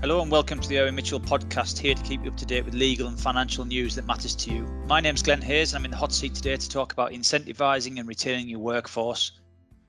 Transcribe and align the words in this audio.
Hello 0.00 0.22
and 0.22 0.30
welcome 0.30 0.60
to 0.60 0.68
the 0.68 0.78
Irwin 0.78 0.94
Mitchell 0.94 1.18
podcast, 1.18 1.76
here 1.76 1.92
to 1.92 2.02
keep 2.04 2.22
you 2.22 2.30
up 2.30 2.36
to 2.36 2.46
date 2.46 2.64
with 2.64 2.72
legal 2.72 3.08
and 3.08 3.18
financial 3.18 3.64
news 3.64 3.96
that 3.96 4.06
matters 4.06 4.36
to 4.36 4.52
you. 4.52 4.62
My 4.86 5.00
name's 5.00 5.24
Glenn 5.24 5.42
Hayes 5.42 5.72
and 5.72 5.80
I'm 5.80 5.84
in 5.86 5.90
the 5.90 5.96
hot 5.96 6.12
seat 6.12 6.36
today 6.36 6.56
to 6.56 6.68
talk 6.68 6.92
about 6.92 7.10
incentivising 7.10 7.98
and 7.98 8.06
retaining 8.06 8.48
your 8.48 8.60
workforce. 8.60 9.32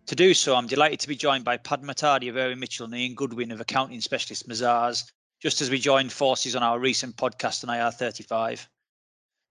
To 0.07 0.15
do 0.15 0.33
so, 0.33 0.55
I'm 0.55 0.65
delighted 0.65 0.99
to 1.01 1.07
be 1.07 1.15
joined 1.15 1.45
by 1.45 1.57
Padma 1.57 1.93
Tadi 1.93 2.27
of 2.27 2.37
Irwin 2.37 2.59
Mitchell 2.59 2.85
and 2.85 2.95
Ian 2.95 3.13
Goodwin 3.13 3.51
of 3.51 3.61
accounting 3.61 4.01
specialist 4.01 4.49
Mazars, 4.49 5.11
just 5.43 5.61
as 5.61 5.69
we 5.69 5.77
joined 5.77 6.11
forces 6.11 6.55
on 6.55 6.63
our 6.63 6.79
recent 6.79 7.15
podcast 7.15 7.63
on 7.63 7.69
IR35. 7.69 8.65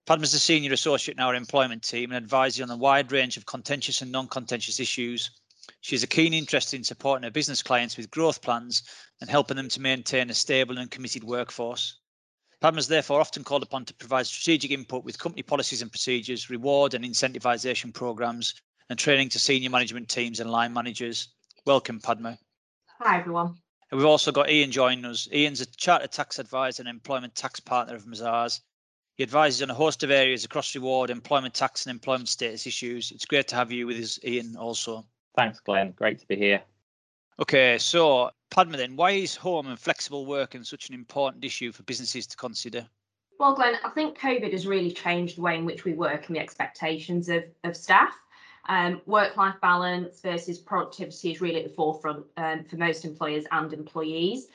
Padma's 0.06 0.34
a 0.34 0.40
senior 0.40 0.72
associate 0.72 1.16
in 1.16 1.22
our 1.22 1.36
employment 1.36 1.84
team 1.84 2.10
and 2.10 2.16
advises 2.16 2.62
on 2.62 2.70
a 2.70 2.76
wide 2.76 3.12
range 3.12 3.36
of 3.36 3.46
contentious 3.46 4.02
and 4.02 4.10
non-contentious 4.10 4.80
issues 4.80 5.30
she 5.80 5.94
has 5.94 6.02
a 6.02 6.06
keen 6.06 6.32
interest 6.34 6.74
in 6.74 6.82
supporting 6.82 7.24
her 7.24 7.30
business 7.30 7.62
clients 7.62 7.96
with 7.96 8.10
growth 8.10 8.42
plans 8.42 8.82
and 9.20 9.28
helping 9.28 9.56
them 9.56 9.68
to 9.68 9.80
maintain 9.80 10.30
a 10.30 10.34
stable 10.34 10.78
and 10.78 10.90
committed 10.90 11.24
workforce. 11.24 11.98
Padma 12.60 12.78
is 12.78 12.88
therefore 12.88 13.20
often 13.20 13.44
called 13.44 13.62
upon 13.62 13.84
to 13.84 13.94
provide 13.94 14.26
strategic 14.26 14.70
input 14.70 15.04
with 15.04 15.18
company 15.18 15.42
policies 15.42 15.80
and 15.80 15.92
procedures, 15.92 16.50
reward 16.50 16.94
and 16.94 17.04
incentivisation 17.04 17.94
programs, 17.94 18.54
and 18.90 18.98
training 18.98 19.28
to 19.28 19.38
senior 19.38 19.70
management 19.70 20.08
teams 20.08 20.40
and 20.40 20.50
line 20.50 20.72
managers. 20.72 21.28
Welcome, 21.66 22.00
Padma. 22.00 22.38
Hi, 23.00 23.18
everyone. 23.18 23.54
And 23.90 23.98
we've 23.98 24.08
also 24.08 24.32
got 24.32 24.50
Ian 24.50 24.70
joining 24.70 25.04
us. 25.04 25.28
Ian's 25.32 25.60
a 25.60 25.66
chartered 25.66 26.12
tax 26.12 26.38
advisor 26.38 26.82
and 26.82 26.88
employment 26.88 27.34
tax 27.34 27.60
partner 27.60 27.94
of 27.94 28.06
Mazars. 28.06 28.60
He 29.14 29.22
advises 29.22 29.62
on 29.62 29.70
a 29.70 29.74
host 29.74 30.02
of 30.02 30.10
areas 30.10 30.44
across 30.44 30.74
reward, 30.74 31.10
employment 31.10 31.54
tax, 31.54 31.86
and 31.86 31.90
employment 31.90 32.28
status 32.28 32.66
issues. 32.66 33.10
It's 33.10 33.24
great 33.24 33.48
to 33.48 33.56
have 33.56 33.70
you 33.70 33.86
with 33.86 33.98
us, 33.98 34.18
Ian, 34.24 34.56
also. 34.56 35.06
Thanks, 35.38 35.60
Glenn. 35.60 35.92
Great 35.92 36.18
to 36.18 36.26
be 36.26 36.34
here. 36.34 36.60
Okay, 37.38 37.78
so 37.78 38.32
Padma, 38.50 38.76
then, 38.76 38.96
why 38.96 39.12
is 39.12 39.36
home 39.36 39.68
and 39.68 39.78
flexible 39.78 40.26
working 40.26 40.64
such 40.64 40.88
an 40.88 40.96
important 40.96 41.44
issue 41.44 41.70
for 41.70 41.84
businesses 41.84 42.26
to 42.26 42.36
consider? 42.36 42.84
Well, 43.38 43.54
Glenn, 43.54 43.76
I 43.84 43.90
think 43.90 44.18
COVID 44.18 44.50
has 44.50 44.66
really 44.66 44.90
changed 44.90 45.36
the 45.36 45.42
way 45.42 45.56
in 45.56 45.64
which 45.64 45.84
we 45.84 45.92
work 45.92 46.26
and 46.26 46.34
the 46.34 46.40
expectations 46.40 47.28
of, 47.28 47.44
of 47.62 47.76
staff. 47.76 48.12
Um, 48.68 49.00
work-life 49.06 49.54
balance 49.62 50.20
versus 50.22 50.58
productivity 50.58 51.30
is 51.30 51.40
really 51.40 51.62
at 51.62 51.68
the 51.68 51.74
forefront 51.74 52.26
um, 52.36 52.64
for 52.64 52.76
most 52.76 53.04
employers 53.04 53.44
and 53.52 53.72
employees. 53.72 54.48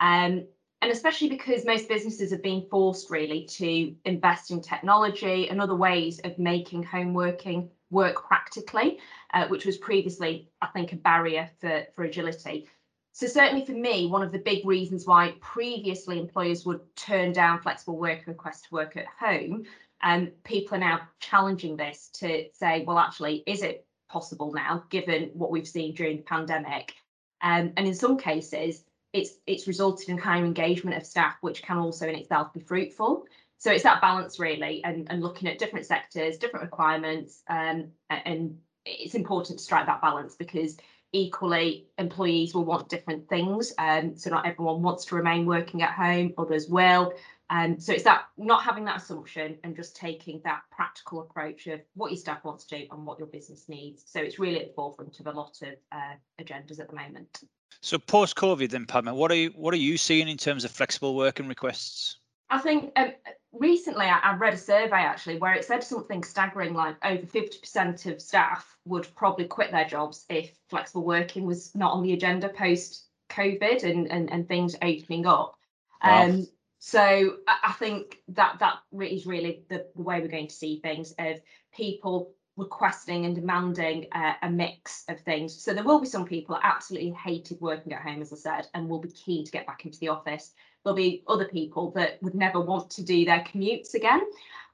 Um, 0.00 0.46
and 0.80 0.90
especially 0.90 1.28
because 1.28 1.66
most 1.66 1.86
businesses 1.86 2.30
have 2.30 2.42
been 2.42 2.64
forced 2.70 3.10
really 3.10 3.44
to 3.44 3.94
invest 4.06 4.50
in 4.50 4.62
technology 4.62 5.50
and 5.50 5.60
other 5.60 5.76
ways 5.76 6.18
of 6.20 6.38
making 6.38 6.82
home 6.82 7.12
working 7.12 7.68
work 7.90 8.26
practically, 8.26 8.98
uh, 9.32 9.46
which 9.48 9.66
was 9.66 9.76
previously, 9.76 10.50
I 10.60 10.68
think, 10.68 10.92
a 10.92 10.96
barrier 10.96 11.50
for, 11.60 11.86
for 11.94 12.04
agility. 12.04 12.68
So 13.12 13.26
certainly 13.26 13.64
for 13.64 13.72
me, 13.72 14.06
one 14.06 14.22
of 14.22 14.32
the 14.32 14.38
big 14.38 14.64
reasons 14.64 15.06
why 15.06 15.34
previously 15.40 16.18
employers 16.18 16.64
would 16.64 16.80
turn 16.96 17.32
down 17.32 17.60
flexible 17.60 17.98
work 17.98 18.26
requests 18.26 18.62
to 18.62 18.74
work 18.74 18.96
at 18.96 19.06
home, 19.18 19.64
um, 20.02 20.30
people 20.44 20.76
are 20.76 20.80
now 20.80 21.00
challenging 21.18 21.76
this 21.76 22.08
to 22.14 22.46
say, 22.54 22.84
well, 22.86 22.98
actually, 22.98 23.42
is 23.46 23.62
it 23.62 23.86
possible 24.08 24.52
now, 24.52 24.84
given 24.90 25.30
what 25.34 25.50
we've 25.50 25.68
seen 25.68 25.94
during 25.94 26.18
the 26.18 26.22
pandemic? 26.22 26.94
Um, 27.42 27.72
and 27.76 27.86
in 27.86 27.94
some 27.94 28.16
cases, 28.16 28.84
it's 29.12 29.32
it's 29.46 29.66
resulted 29.66 30.08
in 30.08 30.18
higher 30.18 30.44
engagement 30.44 30.96
of 30.96 31.04
staff, 31.04 31.34
which 31.40 31.62
can 31.62 31.78
also 31.78 32.08
in 32.08 32.14
itself 32.14 32.52
be 32.52 32.60
fruitful. 32.60 33.24
So 33.58 33.70
it's 33.72 33.82
that 33.82 34.00
balance 34.00 34.38
really, 34.38 34.82
and, 34.84 35.10
and 35.10 35.20
looking 35.22 35.48
at 35.48 35.58
different 35.58 35.84
sectors, 35.84 36.38
different 36.38 36.64
requirements, 36.64 37.42
um, 37.48 37.88
and 38.08 38.58
it's 38.84 39.14
important 39.14 39.58
to 39.58 39.64
strike 39.64 39.86
that 39.86 40.00
balance 40.00 40.34
because 40.36 40.76
equally 41.12 41.86
employees 41.98 42.54
will 42.54 42.64
want 42.64 42.88
different 42.88 43.28
things. 43.28 43.72
Um, 43.78 44.16
so 44.16 44.30
not 44.30 44.46
everyone 44.46 44.82
wants 44.82 45.04
to 45.06 45.16
remain 45.16 45.46
working 45.46 45.82
at 45.82 45.90
home, 45.90 46.32
others 46.38 46.68
will. 46.68 47.12
Um, 47.50 47.80
so 47.80 47.92
it's 47.92 48.04
that 48.04 48.26
not 48.36 48.62
having 48.62 48.84
that 48.84 48.98
assumption 48.98 49.58
and 49.64 49.74
just 49.74 49.96
taking 49.96 50.40
that 50.44 50.62
practical 50.70 51.20
approach 51.20 51.66
of 51.66 51.80
what 51.94 52.12
your 52.12 52.18
staff 52.18 52.44
wants 52.44 52.64
to 52.66 52.78
do 52.78 52.86
and 52.92 53.04
what 53.04 53.18
your 53.18 53.26
business 53.26 53.68
needs. 53.68 54.04
So 54.06 54.20
it's 54.20 54.38
really 54.38 54.60
at 54.60 54.68
the 54.68 54.74
forefront 54.74 55.18
of 55.18 55.26
a 55.26 55.32
lot 55.32 55.58
of 55.62 55.74
uh, 55.90 56.14
agendas 56.40 56.78
at 56.78 56.88
the 56.88 56.94
moment. 56.94 57.42
So 57.82 57.98
post 57.98 58.36
COVID, 58.36 58.70
then 58.70 58.86
Padma, 58.86 59.14
what 59.14 59.32
are 59.32 59.36
you 59.36 59.50
what 59.56 59.74
are 59.74 59.78
you 59.78 59.96
seeing 59.96 60.28
in 60.28 60.36
terms 60.36 60.64
of 60.64 60.70
flexible 60.70 61.16
working 61.16 61.48
requests? 61.48 62.18
I 62.50 62.58
think 62.58 62.92
um, 62.96 63.12
recently 63.52 64.06
I, 64.06 64.18
I, 64.18 64.36
read 64.36 64.54
a 64.54 64.58
survey 64.58 64.98
actually 64.98 65.38
where 65.38 65.54
it 65.54 65.64
said 65.64 65.82
something 65.82 66.22
staggering 66.22 66.74
like 66.74 66.96
over 67.04 67.26
50% 67.26 68.06
of 68.06 68.22
staff 68.22 68.76
would 68.84 69.08
probably 69.16 69.46
quit 69.46 69.72
their 69.72 69.86
jobs 69.86 70.24
if 70.28 70.52
flexible 70.68 71.04
working 71.04 71.46
was 71.46 71.74
not 71.74 71.92
on 71.92 72.02
the 72.02 72.12
agenda 72.12 72.48
post 72.48 73.06
COVID 73.30 73.82
and, 73.84 74.10
and, 74.10 74.30
and 74.32 74.46
things 74.46 74.76
opening 74.82 75.26
up. 75.26 75.56
Wow. 76.02 76.24
Um, 76.24 76.46
so 76.78 77.36
I 77.46 77.72
think 77.78 78.18
that 78.28 78.58
that 78.60 78.78
is 79.02 79.26
really 79.26 79.64
the, 79.68 79.86
the 79.94 80.02
way 80.02 80.20
we're 80.20 80.28
going 80.28 80.48
to 80.48 80.54
see 80.54 80.80
things 80.80 81.12
of 81.18 81.40
people 81.74 82.32
requesting 82.56 83.26
and 83.26 83.34
demanding 83.34 84.06
uh, 84.12 84.34
a 84.42 84.50
mix 84.50 85.04
of 85.08 85.20
things. 85.20 85.62
So 85.62 85.74
there 85.74 85.84
will 85.84 86.00
be 86.00 86.06
some 86.06 86.24
people 86.24 86.54
that 86.54 86.64
absolutely 86.64 87.10
hated 87.10 87.60
working 87.60 87.92
at 87.92 88.02
home, 88.02 88.22
as 88.22 88.32
I 88.32 88.36
said, 88.36 88.68
and 88.74 88.88
will 88.88 88.98
be 88.98 89.10
keen 89.10 89.44
to 89.44 89.52
get 89.52 89.66
back 89.66 89.84
into 89.84 89.98
the 89.98 90.08
office 90.08 90.52
there'll 90.84 90.96
be 90.96 91.22
other 91.28 91.46
people 91.46 91.90
that 91.92 92.22
would 92.22 92.34
never 92.34 92.60
want 92.60 92.90
to 92.90 93.04
do 93.04 93.24
their 93.24 93.40
commutes 93.40 93.94
again. 93.94 94.20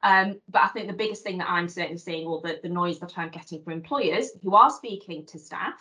Um, 0.02 0.40
but 0.48 0.62
I 0.62 0.68
think 0.68 0.86
the 0.86 0.92
biggest 0.92 1.22
thing 1.22 1.38
that 1.38 1.50
I'm 1.50 1.68
certainly 1.68 1.98
seeing, 1.98 2.26
or 2.26 2.40
the, 2.40 2.60
the 2.62 2.68
noise 2.68 2.98
that 3.00 3.16
I'm 3.16 3.30
getting 3.30 3.62
from 3.62 3.72
employers 3.72 4.30
who 4.42 4.54
are 4.54 4.70
speaking 4.70 5.26
to 5.26 5.38
staff, 5.38 5.74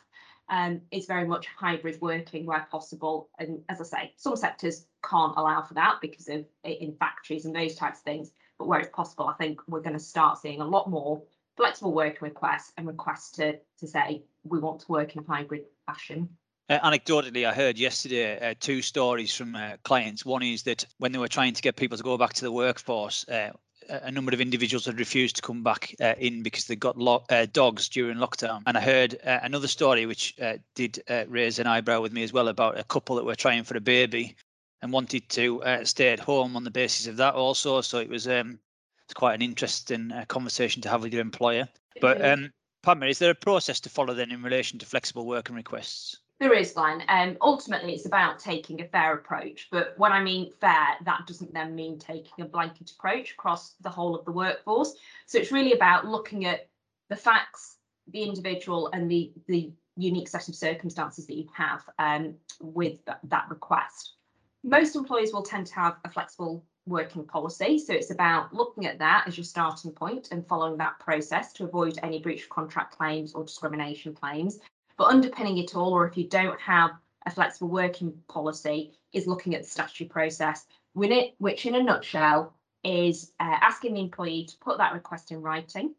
um, 0.50 0.82
is 0.92 1.06
very 1.08 1.28
much 1.28 1.48
hybrid 1.48 2.00
working 2.02 2.46
where 2.46 2.68
possible. 2.70 3.30
And 3.40 3.62
as 3.70 3.82
I 3.82 3.84
say, 3.84 4.14
some 4.16 4.36
sectors 4.36 4.86
can't 5.04 5.34
allow 5.38 5.62
for 5.62 5.74
that 5.74 5.98
because 6.02 6.28
of 6.30 6.46
in 6.64 6.96
factories 7.00 7.46
and 7.46 7.56
those 7.56 7.76
types 7.76 8.00
of 8.00 8.04
things. 8.04 8.32
But 8.58 8.68
where 8.68 8.80
it's 8.80 8.96
possible, 8.96 9.28
I 9.28 9.34
think 9.34 9.60
we're 9.68 9.82
going 9.82 9.98
to 9.98 10.00
start 10.00 10.38
seeing 10.38 10.62
a 10.62 10.68
lot 10.68 10.90
more 10.90 11.22
flexible 11.58 11.94
working 11.94 12.20
requests 12.22 12.72
and 12.78 12.88
requests 12.88 13.32
to, 13.32 13.58
to 13.80 13.88
say 13.88 14.24
we 14.44 14.60
want 14.60 14.82
to 14.82 14.92
work 14.92 15.16
in 15.16 15.24
a 15.24 15.28
hybrid 15.28 15.66
fashion. 15.86 16.30
Uh, 16.68 16.80
anecdotally, 16.80 17.48
I 17.48 17.54
heard 17.54 17.78
yesterday 17.78 18.40
uh, 18.40 18.56
two 18.60 18.82
stories 18.82 19.36
from 19.36 19.56
uh, 19.56 19.74
clients. 19.84 20.26
One 20.26 20.42
is 20.42 20.64
that 20.64 20.84
when 20.98 21.12
they 21.12 21.20
were 21.20 21.28
trying 21.28 21.54
to 21.54 21.62
get 21.62 21.76
people 21.76 21.96
to 21.96 22.04
go 22.04 22.18
back 22.18 22.34
to 22.34 22.42
the 22.42 22.52
workforce, 22.52 23.28
uh, 23.30 23.52
a 23.88 24.10
number 24.10 24.34
of 24.34 24.42
individuals 24.42 24.86
had 24.86 24.98
refused 24.98 25.36
to 25.36 25.44
come 25.44 25.62
back 25.62 25.94
uh, 26.02 26.16
in 26.18 26.42
because 26.42 26.66
they 26.66 26.76
got 26.76 26.98
lo- 26.98 27.24
uh, 27.30 27.46
dogs 27.54 27.88
during 27.88 28.18
lockdown. 28.18 28.64
And 28.66 28.78
I 28.78 28.82
heard 28.82 29.20
another 29.24 29.68
story 29.68 30.08
which 30.08 30.36
did 30.74 31.04
raise 31.28 31.60
an 31.60 31.68
eyebrow 31.68 32.02
with 32.02 32.12
me 32.12 32.24
as 32.24 32.34
well 32.34 32.48
about 32.48 32.80
a 32.80 32.84
couple 32.84 33.16
that 33.18 33.26
were 33.26 33.36
trying 33.36 33.64
for 33.64 33.78
a 33.78 33.82
baby 33.82 34.36
and 34.82 34.92
wanted 34.92 35.30
to 35.30 35.62
stay 35.84 36.14
at 36.14 36.20
home 36.20 36.56
on 36.56 36.64
the 36.64 36.72
basis 36.72 37.06
of 37.06 37.18
that 37.18 37.36
also. 37.36 37.82
So 37.82 38.00
it 38.00 38.10
was 38.10 38.28
um, 38.28 38.58
it's 39.04 39.14
quite 39.14 39.36
an 39.36 39.44
interesting 39.44 40.12
conversation 40.30 40.82
to 40.82 40.90
have 40.90 41.04
with 41.04 41.14
your 41.14 41.22
employer. 41.22 41.70
But 42.02 42.26
um, 42.26 42.52
Padma, 42.82 43.06
is 43.06 43.20
there 43.20 43.30
a 43.30 43.36
process 43.36 43.80
to 43.82 43.90
follow 43.90 44.16
then 44.16 44.32
in 44.32 44.42
relation 44.42 44.80
to 44.80 44.88
flexible 44.88 45.28
working 45.28 45.56
requests? 45.56 46.18
There 46.40 46.54
is 46.54 46.76
one. 46.76 47.02
Um, 47.08 47.38
ultimately, 47.42 47.94
it's 47.94 48.06
about 48.06 48.40
taking 48.40 48.82
a 48.82 48.88
fair 48.88 49.14
approach. 49.14 49.70
But 49.72 49.94
when 49.98 50.12
I 50.12 50.22
mean 50.22 50.52
fair, 50.60 50.98
that 51.06 51.26
doesn't 51.28 51.54
then 51.54 51.76
mean 51.76 51.98
taking 51.98 52.44
a 52.44 52.48
blanket 52.48 52.92
approach 52.92 53.32
across 53.32 53.76
the 53.82 53.90
whole 53.90 54.16
of 54.16 54.26
the 54.26 54.34
workforce. 54.34 54.96
So 55.28 55.38
it's 55.38 55.54
really 55.54 55.74
about 55.74 56.06
looking 56.06 56.46
at 56.46 56.68
the 57.10 57.16
facts, 57.16 57.78
the 58.10 58.24
individual, 58.24 58.90
and 58.92 59.10
the 59.10 59.32
the 59.48 59.72
unique 59.98 60.28
set 60.28 60.50
of 60.50 60.56
circumstances 60.56 61.26
that 61.28 61.38
you 61.38 61.48
have 61.54 61.84
um, 62.00 62.36
with 62.60 63.00
that 63.06 63.46
request. 63.50 64.16
Most 64.62 64.96
employers 64.98 65.32
will 65.32 65.44
tend 65.44 65.68
to 65.68 65.76
have 65.76 65.96
a 66.04 66.12
flexible 66.12 66.66
working 66.86 67.26
policy. 67.26 67.80
So 67.80 67.94
it's 67.94 68.12
about 68.12 68.54
looking 68.54 68.86
at 68.86 69.00
that 69.00 69.24
as 69.26 69.38
your 69.38 69.46
starting 69.46 69.92
point 69.92 70.30
and 70.32 70.46
following 70.46 70.78
that 70.78 71.00
process 71.00 71.54
to 71.54 71.64
avoid 71.64 71.98
any 72.04 72.20
breach 72.20 72.44
of 72.44 72.50
contract 72.50 72.98
claims 72.98 73.34
or 73.34 73.44
discrimination 73.44 74.14
claims. 74.14 74.60
But 74.98 75.08
underpinning 75.08 75.58
it 75.58 75.76
all, 75.76 75.94
or 75.94 76.08
if 76.08 76.18
you 76.18 76.28
don't 76.28 76.60
have 76.62 76.92
a 77.26 77.32
flexible 77.32 77.70
working 77.70 78.14
policy, 78.28 78.94
is 79.14 79.28
looking 79.28 79.56
at 79.56 79.64
the 79.64 79.68
statutory 79.68 80.08
process, 80.08 80.66
which 80.94 81.66
in 81.66 81.76
a 81.76 81.84
nutshell 81.84 82.56
is 82.84 83.32
uh, 83.40 83.58
asking 83.62 83.96
the 83.96 84.02
employee 84.02 84.46
to 84.46 84.58
put 84.58 84.78
that 84.78 84.94
request 84.94 85.32
in 85.32 85.42
writing. 85.42 85.96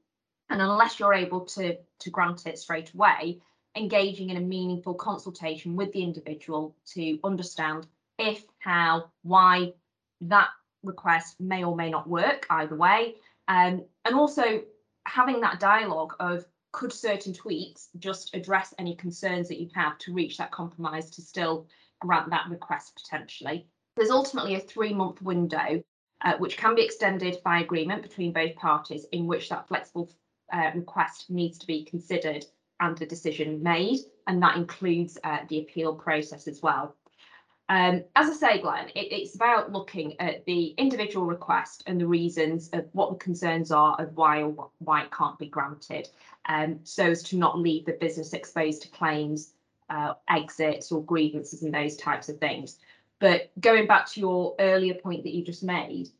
And 0.49 0.63
unless 0.63 1.01
you're 1.01 1.15
able 1.15 1.45
to, 1.47 1.77
to 2.01 2.11
grant 2.11 2.47
it 2.47 2.59
straight 2.59 2.93
away, 2.95 3.41
engaging 3.77 4.31
in 4.31 4.37
a 4.37 4.41
meaningful 4.41 4.95
consultation 4.95 5.77
with 5.77 5.93
the 5.93 6.03
individual 6.03 6.77
to 6.95 7.19
understand 7.25 7.87
if, 8.19 8.45
how, 8.59 9.11
why 9.23 9.73
that 10.23 10.49
request 10.83 11.41
may 11.41 11.65
or 11.65 11.77
may 11.77 11.91
not 11.91 12.09
work 12.09 12.47
either 12.49 12.77
way. 12.77 13.17
Um, 13.49 13.85
and 14.05 14.15
also 14.15 14.63
having 15.05 15.41
that 15.41 15.61
dialogue 15.61 16.15
of 16.21 16.47
could 16.77 16.93
certain 16.93 17.33
tweaks 17.33 17.89
just 17.99 18.35
address 18.35 18.75
any 18.79 18.95
concerns 18.95 19.49
that 19.49 19.59
you 19.59 19.71
have 19.75 19.97
to 19.97 20.13
reach 20.13 20.37
that 20.37 20.51
compromise 20.51 21.09
to 21.09 21.23
still 21.23 21.67
grant 22.01 22.29
that 22.29 22.51
request 22.51 23.01
potentially? 23.03 23.67
There's 23.97 24.11
ultimately 24.11 24.57
a 24.57 24.61
three 24.61 24.93
month 24.93 25.23
window 25.23 25.83
uh, 26.23 26.37
which 26.37 26.59
can 26.59 26.75
be 26.75 26.85
extended 26.85 27.39
by 27.43 27.61
agreement 27.61 28.03
between 28.03 28.31
both 28.31 28.55
parties 28.57 29.07
in 29.13 29.27
which 29.27 29.49
that 29.49 29.67
flexible 29.69 30.11
uh, 30.53 30.71
request 30.75 31.31
needs 31.31 31.57
to 31.59 31.67
be 31.67 31.83
considered 31.83 32.45
and 32.79 33.01
a 33.01 33.07
decision 33.07 33.63
made, 33.63 34.01
and 34.27 34.43
that 34.43 34.57
includes 34.57 35.17
uh, 35.25 35.39
the 35.49 35.61
appeal 35.61 35.95
process 35.95 36.47
as 36.47 36.61
well. 36.61 36.95
Um, 37.69 38.05
as 38.15 38.31
I 38.31 38.33
say, 38.33 38.61
Glenn, 38.61 38.89
it, 38.91 39.13
it's 39.13 39.35
about 39.35 39.73
looking 39.73 40.19
at 40.21 40.45
the 40.45 40.69
individual 40.79 41.27
request 41.27 41.83
and 41.87 42.01
the 42.01 42.07
reasons 42.07 42.69
of 42.73 42.87
what 42.93 43.11
the 43.11 43.17
concerns 43.17 43.73
are 43.73 43.97
of 44.01 44.17
why 44.17 44.43
or 44.43 44.71
why 44.79 45.03
it 45.03 45.11
can't 45.11 45.39
be 45.39 45.49
granted, 45.49 46.09
um, 46.49 46.79
so 46.85 47.11
as 47.11 47.25
to 47.25 47.37
not 47.37 47.59
leave 47.59 47.85
the 47.85 47.93
business 47.93 48.33
exposed 48.35 48.83
to 48.83 48.89
claims, 48.89 49.53
uh, 49.91 50.15
exits 50.29 50.93
or 50.93 51.03
grievances 51.03 51.63
and 51.63 51.75
those 51.75 51.97
types 51.97 52.29
of 52.29 52.39
things. 52.39 52.79
But 53.19 53.51
going 53.61 53.87
back 53.87 54.07
to 54.11 54.21
your 54.21 54.55
earlier 54.61 54.95
point 54.95 55.25
that 55.25 55.35
you 55.35 55.45
just 55.45 55.65
made, 55.65 56.11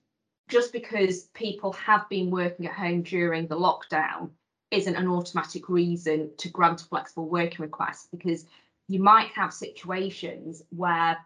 just 0.49 0.73
because 0.73 1.25
people 1.35 1.73
have 1.73 2.09
been 2.09 2.31
working 2.31 2.67
at 2.67 2.73
home 2.73 3.03
during 3.03 3.47
the 3.47 3.57
lockdown 3.57 4.31
isn't 4.71 4.97
an 4.97 5.09
automatic 5.09 5.69
reason 5.69 6.31
to 6.39 6.49
grant 6.49 6.83
a 6.83 6.85
flexible 6.85 7.29
working 7.29 7.63
request 7.63 8.11
because 8.11 8.47
you 8.89 9.01
might 9.01 9.29
have 9.29 9.53
situations 9.53 10.63
where 10.71 11.17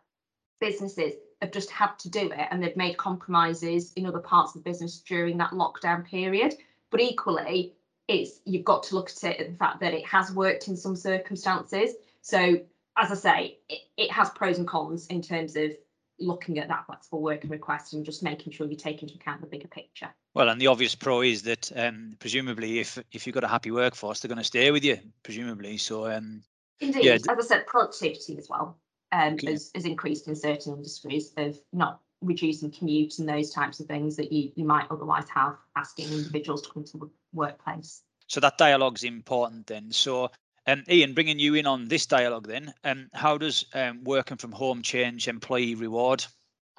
businesses 0.61 1.15
have 1.41 1.53
just 1.53 1.71
had 1.71 1.99
to 1.99 2.11
do 2.11 2.31
it 2.31 2.49
and 2.51 2.63
they've 2.63 2.77
made 2.77 2.97
compromises 2.97 3.93
in 3.95 4.07
other 4.07 4.19
parts 4.19 4.55
of 4.55 4.63
the 4.63 4.71
business 4.71 5.01
during 5.01 5.39
that 5.39 5.53
lockdown 5.53 6.05
period. 6.05 6.55
But 6.91 7.01
equally, 7.01 7.75
it's 8.09 8.41
you've 8.45 8.65
got 8.65 8.83
to 8.85 8.95
look 8.95 9.11
at 9.11 9.25
it 9.25 9.41
at 9.41 9.51
the 9.51 9.57
fact 9.57 9.81
that 9.81 9.95
it 9.95 10.05
has 10.07 10.33
worked 10.33 10.69
in 10.69 10.77
some 10.77 10.97
circumstances. 10.97 11.95
So 12.21 12.61
as 12.97 13.11
I 13.11 13.15
say, 13.15 13.59
it, 13.69 13.81
it 13.97 14.11
has 14.11 14.31
pros 14.31 14.59
and 14.59 14.69
cons 14.69 15.07
in 15.07 15.23
terms 15.23 15.57
of 15.57 15.71
looking 16.19 16.59
at 16.59 16.69
that 16.69 16.85
flexible 16.85 17.23
working 17.23 17.49
request 17.49 17.95
and 17.95 18.05
just 18.05 18.23
making 18.23 18.53
sure 18.53 18.67
you 18.67 18.77
take 18.77 19.03
into 19.03 19.15
account 19.15 19.41
the 19.41 19.47
bigger 19.47 19.69
picture. 19.69 20.11
Well, 20.35 20.51
and 20.51 20.61
the 20.61 20.67
obvious 20.67 20.95
pro 20.95 21.23
is 21.23 21.43
that 21.45 21.73
um, 21.75 22.17
presumably, 22.19 22.81
if 22.81 22.99
if 23.13 23.27
you've 23.27 23.35
got 23.35 23.45
a 23.45 23.49
happy 23.49 23.71
workforce, 23.71 24.21
they're 24.21 24.29
going 24.29 24.39
to 24.39 24.45
stay 24.45 24.71
with 24.71 24.85
you, 24.85 24.99
presumably. 25.23 25.79
So, 25.79 26.11
um, 26.11 26.43
indeed, 26.81 27.05
yeah. 27.05 27.15
as 27.15 27.27
I 27.29 27.41
said, 27.41 27.67
productivity 27.67 28.37
as 28.37 28.49
well 28.49 28.77
um, 29.13 29.35
okay. 29.35 29.53
has, 29.53 29.71
has 29.75 29.85
increased 29.85 30.29
in 30.29 30.37
certain 30.37 30.75
industries 30.75 31.33
of 31.37 31.59
not 31.73 32.01
reducing 32.21 32.71
commutes 32.71 33.19
and 33.19 33.29
those 33.29 33.51
types 33.51 33.81
of 33.81 33.87
things 33.87 34.17
that 34.17 34.31
you, 34.31 34.53
you 34.55 34.65
might 34.65 34.87
otherwise 34.91 35.29
have 35.35 35.57
asking 35.77 36.13
individuals 36.13 36.63
to 36.63 36.71
come 36.71 36.85
to 36.85 36.99
the 36.99 37.11
workplace. 37.33 38.03
So 38.27 38.41
that 38.41 38.59
dialogue 38.59 38.97
is 38.97 39.05
important 39.05 39.67
then. 39.67 39.91
So 39.91 40.31
um, 40.67 40.85
Ian, 40.89 41.15
bringing 41.15 41.39
you 41.39 41.55
in 41.55 41.67
on 41.67 41.89
this 41.89 42.07
dialogue 42.07 42.47
then, 42.47 42.73
um, 42.85 43.09
how 43.13 43.39
does 43.39 43.65
um, 43.75 44.05
working 44.05 44.37
from 44.37 44.53
home 44.53 44.83
change 44.83 45.27
employee 45.27 45.75
reward? 45.75 46.25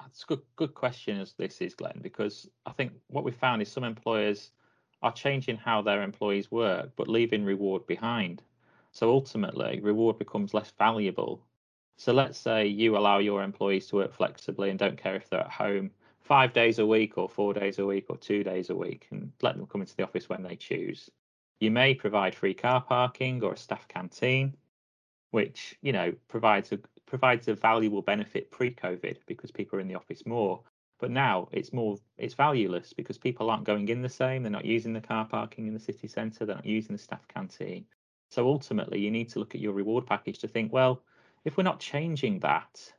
That's 0.00 0.22
a 0.22 0.26
good, 0.26 0.42
good 0.56 0.74
question 0.74 1.20
as 1.20 1.34
this 1.34 1.60
is, 1.60 1.74
Glenn, 1.74 2.00
because 2.00 2.48
I 2.64 2.72
think 2.72 2.92
what 3.08 3.24
we 3.24 3.32
found 3.32 3.62
is 3.62 3.70
some 3.70 3.84
employers 3.84 4.50
are 5.02 5.12
changing 5.12 5.56
how 5.56 5.82
their 5.82 6.02
employees 6.02 6.50
work, 6.50 6.90
but 6.96 7.08
leaving 7.08 7.44
reward 7.44 7.86
behind. 7.86 8.42
So 8.92 9.10
ultimately, 9.10 9.80
reward 9.80 10.18
becomes 10.18 10.54
less 10.54 10.72
valuable 10.78 11.44
so 11.96 12.12
let's 12.12 12.38
say 12.38 12.66
you 12.66 12.96
allow 12.96 13.18
your 13.18 13.42
employees 13.42 13.86
to 13.88 13.96
work 13.96 14.12
flexibly 14.12 14.70
and 14.70 14.78
don't 14.78 15.00
care 15.00 15.16
if 15.16 15.28
they're 15.28 15.40
at 15.40 15.50
home 15.50 15.90
five 16.22 16.52
days 16.52 16.78
a 16.78 16.86
week 16.86 17.18
or 17.18 17.28
four 17.28 17.52
days 17.52 17.78
a 17.78 17.86
week 17.86 18.06
or 18.08 18.16
two 18.16 18.42
days 18.44 18.70
a 18.70 18.74
week 18.74 19.06
and 19.10 19.32
let 19.42 19.56
them 19.56 19.66
come 19.66 19.80
into 19.80 19.96
the 19.96 20.02
office 20.02 20.28
when 20.28 20.42
they 20.42 20.56
choose. 20.56 21.10
You 21.60 21.70
may 21.70 21.94
provide 21.94 22.34
free 22.34 22.54
car 22.54 22.80
parking 22.80 23.42
or 23.42 23.52
a 23.52 23.56
staff 23.56 23.86
canteen, 23.88 24.56
which, 25.30 25.76
you 25.82 25.92
know, 25.92 26.12
provides 26.28 26.72
a 26.72 26.78
provides 27.06 27.48
a 27.48 27.54
valuable 27.54 28.00
benefit 28.00 28.50
pre-COVID 28.50 29.18
because 29.26 29.50
people 29.50 29.78
are 29.78 29.82
in 29.82 29.88
the 29.88 29.94
office 29.94 30.24
more. 30.24 30.62
But 30.98 31.10
now 31.10 31.48
it's 31.52 31.72
more 31.72 31.98
it's 32.16 32.34
valueless 32.34 32.92
because 32.92 33.18
people 33.18 33.50
aren't 33.50 33.64
going 33.64 33.88
in 33.88 34.02
the 34.02 34.08
same, 34.08 34.42
they're 34.42 34.50
not 34.50 34.64
using 34.64 34.92
the 34.92 35.00
car 35.00 35.24
parking 35.24 35.66
in 35.66 35.74
the 35.74 35.80
city 35.80 36.08
centre, 36.08 36.46
they're 36.46 36.56
not 36.56 36.66
using 36.66 36.96
the 36.96 37.02
staff 37.02 37.26
canteen. 37.28 37.84
So 38.30 38.46
ultimately 38.46 39.00
you 39.00 39.10
need 39.10 39.28
to 39.30 39.38
look 39.38 39.54
at 39.54 39.60
your 39.60 39.74
reward 39.74 40.06
package 40.06 40.38
to 40.38 40.48
think, 40.48 40.72
well, 40.72 41.02
if 41.44 41.56
we're 41.56 41.62
not 41.64 41.80
changing 41.80 42.38
that, 42.40 42.92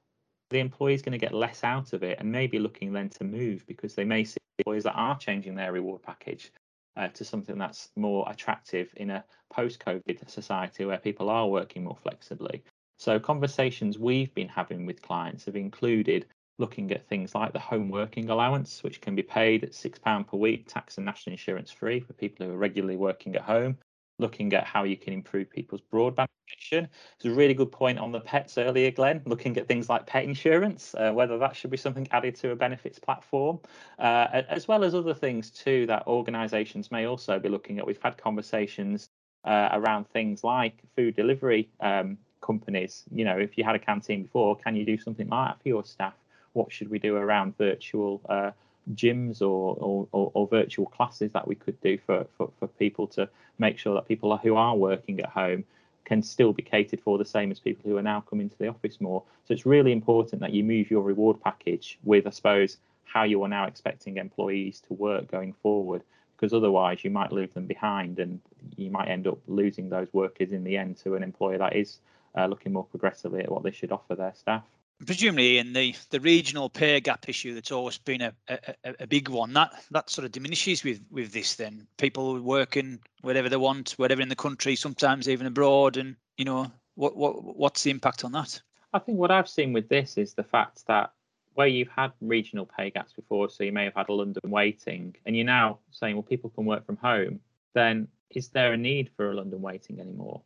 the 0.49 0.59
employee 0.59 0.93
is 0.93 1.01
going 1.01 1.13
to 1.13 1.17
get 1.17 1.33
less 1.33 1.63
out 1.63 1.93
of 1.93 2.03
it 2.03 2.19
and 2.19 2.31
maybe 2.31 2.59
looking 2.59 2.93
then 2.93 3.09
to 3.09 3.23
move 3.23 3.65
because 3.67 3.95
they 3.95 4.03
may 4.03 4.23
see 4.23 4.37
employees 4.59 4.83
that 4.83 4.93
are 4.93 5.17
changing 5.17 5.55
their 5.55 5.71
reward 5.71 6.01
package 6.03 6.51
uh, 6.95 7.07
to 7.09 7.25
something 7.25 7.57
that's 7.57 7.89
more 7.95 8.29
attractive 8.29 8.93
in 8.97 9.09
a 9.09 9.23
post-COVID 9.51 10.29
society 10.29 10.85
where 10.85 10.97
people 10.97 11.29
are 11.29 11.47
working 11.47 11.83
more 11.83 11.97
flexibly. 12.03 12.63
So 12.99 13.19
conversations 13.19 13.97
we've 13.97 14.33
been 14.35 14.47
having 14.47 14.85
with 14.85 15.01
clients 15.01 15.45
have 15.45 15.55
included 15.55 16.27
looking 16.59 16.91
at 16.91 17.07
things 17.07 17.33
like 17.33 17.51
the 17.51 17.59
home 17.59 17.89
working 17.89 18.29
allowance, 18.29 18.83
which 18.83 19.01
can 19.01 19.15
be 19.15 19.23
paid 19.23 19.63
at 19.63 19.71
£6 19.71 20.27
per 20.27 20.37
week, 20.37 20.67
tax 20.67 20.97
and 20.97 21.05
national 21.05 21.33
insurance 21.33 21.71
free 21.71 21.99
for 21.99 22.13
people 22.13 22.45
who 22.45 22.53
are 22.53 22.57
regularly 22.57 22.95
working 22.95 23.35
at 23.35 23.41
home, 23.41 23.77
looking 24.19 24.53
at 24.53 24.65
how 24.65 24.83
you 24.83 24.97
can 24.97 25.13
improve 25.13 25.49
people's 25.49 25.81
broadband 25.91 26.27
connection. 26.47 26.87
It's 27.15 27.25
a 27.25 27.31
really 27.31 27.53
good 27.53 27.71
point 27.71 27.99
on 27.99 28.11
the 28.11 28.19
pets 28.19 28.57
earlier, 28.57 28.91
Glenn, 28.91 29.21
looking 29.25 29.57
at 29.57 29.67
things 29.67 29.89
like 29.89 30.05
pet 30.05 30.23
insurance, 30.23 30.95
uh, 30.95 31.11
whether 31.11 31.37
that 31.37 31.55
should 31.55 31.71
be 31.71 31.77
something 31.77 32.07
added 32.11 32.35
to 32.35 32.51
a 32.51 32.55
benefits 32.55 32.99
platform, 32.99 33.59
uh, 33.99 34.41
as 34.49 34.67
well 34.67 34.83
as 34.83 34.93
other 34.93 35.13
things 35.13 35.49
too 35.49 35.85
that 35.87 36.05
organisations 36.07 36.91
may 36.91 37.05
also 37.05 37.39
be 37.39 37.49
looking 37.49 37.79
at. 37.79 37.87
We've 37.87 38.01
had 38.01 38.17
conversations 38.17 39.09
uh, 39.45 39.69
around 39.73 40.07
things 40.09 40.43
like 40.43 40.81
food 40.95 41.15
delivery 41.15 41.69
um, 41.79 42.17
companies. 42.41 43.03
You 43.11 43.25
know, 43.25 43.37
if 43.37 43.57
you 43.57 43.63
had 43.63 43.75
a 43.75 43.79
canteen 43.79 44.23
before, 44.23 44.55
can 44.55 44.75
you 44.75 44.85
do 44.85 44.97
something 44.97 45.27
like 45.27 45.49
that 45.49 45.61
for 45.61 45.69
your 45.69 45.83
staff? 45.83 46.13
What 46.53 46.71
should 46.71 46.89
we 46.89 46.99
do 46.99 47.15
around 47.15 47.57
virtual 47.57 48.21
uh, 48.29 48.51
gyms 48.93 49.41
or, 49.41 49.75
or, 49.79 50.07
or, 50.11 50.31
or, 50.33 50.47
virtual 50.47 50.85
classes 50.85 51.31
that 51.31 51.47
we 51.47 51.55
could 51.55 51.79
do 51.81 51.97
for, 52.05 52.25
for, 52.37 52.51
for 52.59 52.67
people 52.67 53.07
to 53.07 53.29
make 53.57 53.77
sure 53.77 53.93
that 53.93 54.07
people 54.07 54.35
who 54.37 54.55
are 54.55 54.75
working 54.75 55.19
at 55.19 55.29
home 55.29 55.63
can 56.05 56.21
still 56.21 56.51
be 56.51 56.61
catered 56.61 56.99
for 56.99 57.17
the 57.17 57.25
same 57.25 57.49
as 57.51 57.59
people 57.59 57.89
who 57.89 57.97
are 57.97 58.03
now 58.03 58.21
coming 58.21 58.49
to 58.49 58.57
the 58.57 58.67
office 58.67 58.99
more. 58.99 59.23
So 59.47 59.53
it's 59.53 59.65
really 59.65 59.91
important 59.91 60.41
that 60.41 60.53
you 60.53 60.63
move 60.63 60.91
your 60.91 61.01
reward 61.01 61.39
package 61.41 61.97
with, 62.03 62.27
I 62.27 62.31
suppose, 62.31 62.77
how 63.05 63.23
you 63.23 63.41
are 63.43 63.47
now 63.47 63.65
expecting 63.65 64.17
employees 64.17 64.81
to 64.87 64.93
work 64.93 65.31
going 65.31 65.53
forward, 65.61 66.03
because 66.35 66.53
otherwise 66.53 67.03
you 67.03 67.09
might 67.09 67.31
leave 67.31 67.53
them 67.53 67.67
behind 67.67 68.19
and 68.19 68.41
you 68.75 68.89
might 68.89 69.07
end 69.07 69.27
up 69.27 69.37
losing 69.47 69.89
those 69.89 70.07
workers 70.13 70.51
in 70.51 70.63
the 70.63 70.77
end 70.77 70.97
to 70.97 71.15
an 71.15 71.23
employer 71.23 71.57
that 71.57 71.75
is 71.75 71.99
uh, 72.37 72.47
looking 72.47 72.73
more 72.73 72.85
progressively 72.85 73.41
at 73.41 73.51
what 73.51 73.63
they 73.63 73.71
should 73.71 73.91
offer 73.91 74.15
their 74.15 74.33
staff 74.35 74.63
presumably 75.05 75.57
in 75.57 75.73
the 75.73 75.95
the 76.09 76.19
regional 76.19 76.69
pay 76.69 76.99
gap 76.99 77.27
issue 77.27 77.53
that's 77.53 77.71
always 77.71 77.97
been 77.97 78.21
a, 78.21 78.33
a, 78.47 78.75
a, 79.01 79.07
big 79.07 79.29
one 79.29 79.53
that 79.53 79.71
that 79.91 80.09
sort 80.09 80.25
of 80.25 80.31
diminishes 80.31 80.83
with 80.83 81.05
with 81.11 81.31
this 81.31 81.55
then. 81.55 81.87
People 81.97 82.39
working 82.41 82.99
wherever 83.21 83.49
they 83.49 83.57
want 83.57 83.91
wherever 83.91 84.21
in 84.21 84.29
the 84.29 84.35
country 84.35 84.75
sometimes 84.75 85.29
even 85.29 85.47
abroad 85.47 85.97
and 85.97 86.15
you 86.37 86.45
know 86.45 86.71
what 86.95 87.15
what 87.15 87.43
what's 87.57 87.83
the 87.83 87.91
impact 87.91 88.23
on 88.23 88.31
that? 88.33 88.61
I 88.93 88.99
think 88.99 89.17
what 89.17 89.31
i've 89.31 89.49
seen 89.49 89.73
with 89.73 89.89
this 89.89 90.17
is 90.17 90.33
the 90.33 90.43
fact 90.43 90.85
that 90.87 91.11
where 91.55 91.67
you've 91.67 91.89
had 91.89 92.11
regional 92.21 92.65
pay 92.65 92.89
gaps 92.89 93.13
before 93.13 93.49
so 93.49 93.63
you 93.63 93.71
may 93.71 93.85
have 93.85 93.95
had 93.95 94.09
a 94.09 94.13
london 94.13 94.41
weighting 94.45 95.15
and 95.25 95.35
you're 95.35 95.45
now 95.45 95.79
saying 95.91 96.15
well 96.15 96.23
people 96.23 96.51
can 96.51 96.65
work 96.65 96.85
from 96.85 96.97
home 96.97 97.39
then 97.73 98.07
is 98.29 98.49
there 98.49 98.73
a 98.73 98.77
need 98.77 99.09
for 99.15 99.31
a 99.31 99.35
london 99.35 99.61
weighting 99.61 99.99
anymore? 99.99 100.41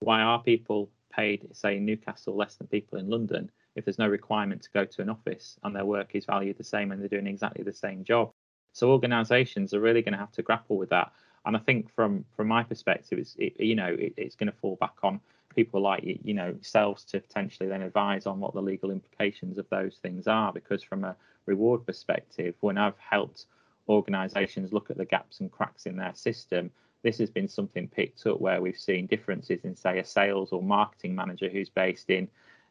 Why 0.00 0.22
are 0.22 0.42
people 0.42 0.90
paid 1.10 1.48
say 1.52 1.76
in 1.76 1.84
newcastle 1.84 2.36
less 2.36 2.56
than 2.56 2.66
people 2.66 2.98
in 2.98 3.08
london 3.08 3.50
if 3.76 3.84
there's 3.84 3.98
no 3.98 4.08
requirement 4.08 4.62
to 4.62 4.70
go 4.72 4.84
to 4.84 5.02
an 5.02 5.10
office 5.10 5.58
and 5.62 5.74
their 5.74 5.84
work 5.84 6.14
is 6.14 6.24
valued 6.24 6.58
the 6.58 6.64
same 6.64 6.92
and 6.92 7.00
they're 7.00 7.08
doing 7.08 7.26
exactly 7.26 7.64
the 7.64 7.72
same 7.72 8.04
job. 8.04 8.30
So 8.72 8.90
organisations 8.90 9.74
are 9.74 9.80
really 9.80 10.02
going 10.02 10.12
to 10.12 10.18
have 10.18 10.32
to 10.32 10.42
grapple 10.42 10.76
with 10.76 10.90
that. 10.90 11.12
And 11.44 11.56
I 11.56 11.60
think 11.60 11.92
from 11.94 12.24
from 12.36 12.48
my 12.48 12.62
perspective, 12.62 13.18
it's 13.18 13.34
it, 13.38 13.58
you 13.58 13.74
know 13.74 13.86
it, 13.86 14.12
it's 14.16 14.36
going 14.36 14.50
to 14.50 14.58
fall 14.58 14.76
back 14.76 14.96
on 15.02 15.20
people 15.54 15.80
like 15.80 16.02
you 16.04 16.34
know 16.34 16.54
selves 16.60 17.04
to 17.04 17.20
potentially 17.20 17.68
then 17.68 17.82
advise 17.82 18.26
on 18.26 18.38
what 18.40 18.54
the 18.54 18.60
legal 18.60 18.90
implications 18.90 19.56
of 19.58 19.68
those 19.70 19.96
things 19.96 20.26
are. 20.26 20.52
Because 20.52 20.82
from 20.82 21.04
a 21.04 21.16
reward 21.46 21.86
perspective, 21.86 22.54
when 22.60 22.76
I've 22.76 22.98
helped 22.98 23.46
organisations 23.88 24.72
look 24.72 24.90
at 24.90 24.98
the 24.98 25.04
gaps 25.04 25.40
and 25.40 25.50
cracks 25.50 25.86
in 25.86 25.96
their 25.96 26.14
system, 26.14 26.70
this 27.02 27.18
has 27.18 27.30
been 27.30 27.48
something 27.48 27.88
picked 27.88 28.26
up 28.26 28.40
where 28.40 28.60
we've 28.60 28.78
seen 28.78 29.06
differences 29.06 29.64
in 29.64 29.74
say 29.74 29.98
a 29.98 30.04
sales 30.04 30.52
or 30.52 30.62
marketing 30.62 31.14
manager 31.14 31.48
who's 31.48 31.70
based 31.70 32.10
in 32.10 32.28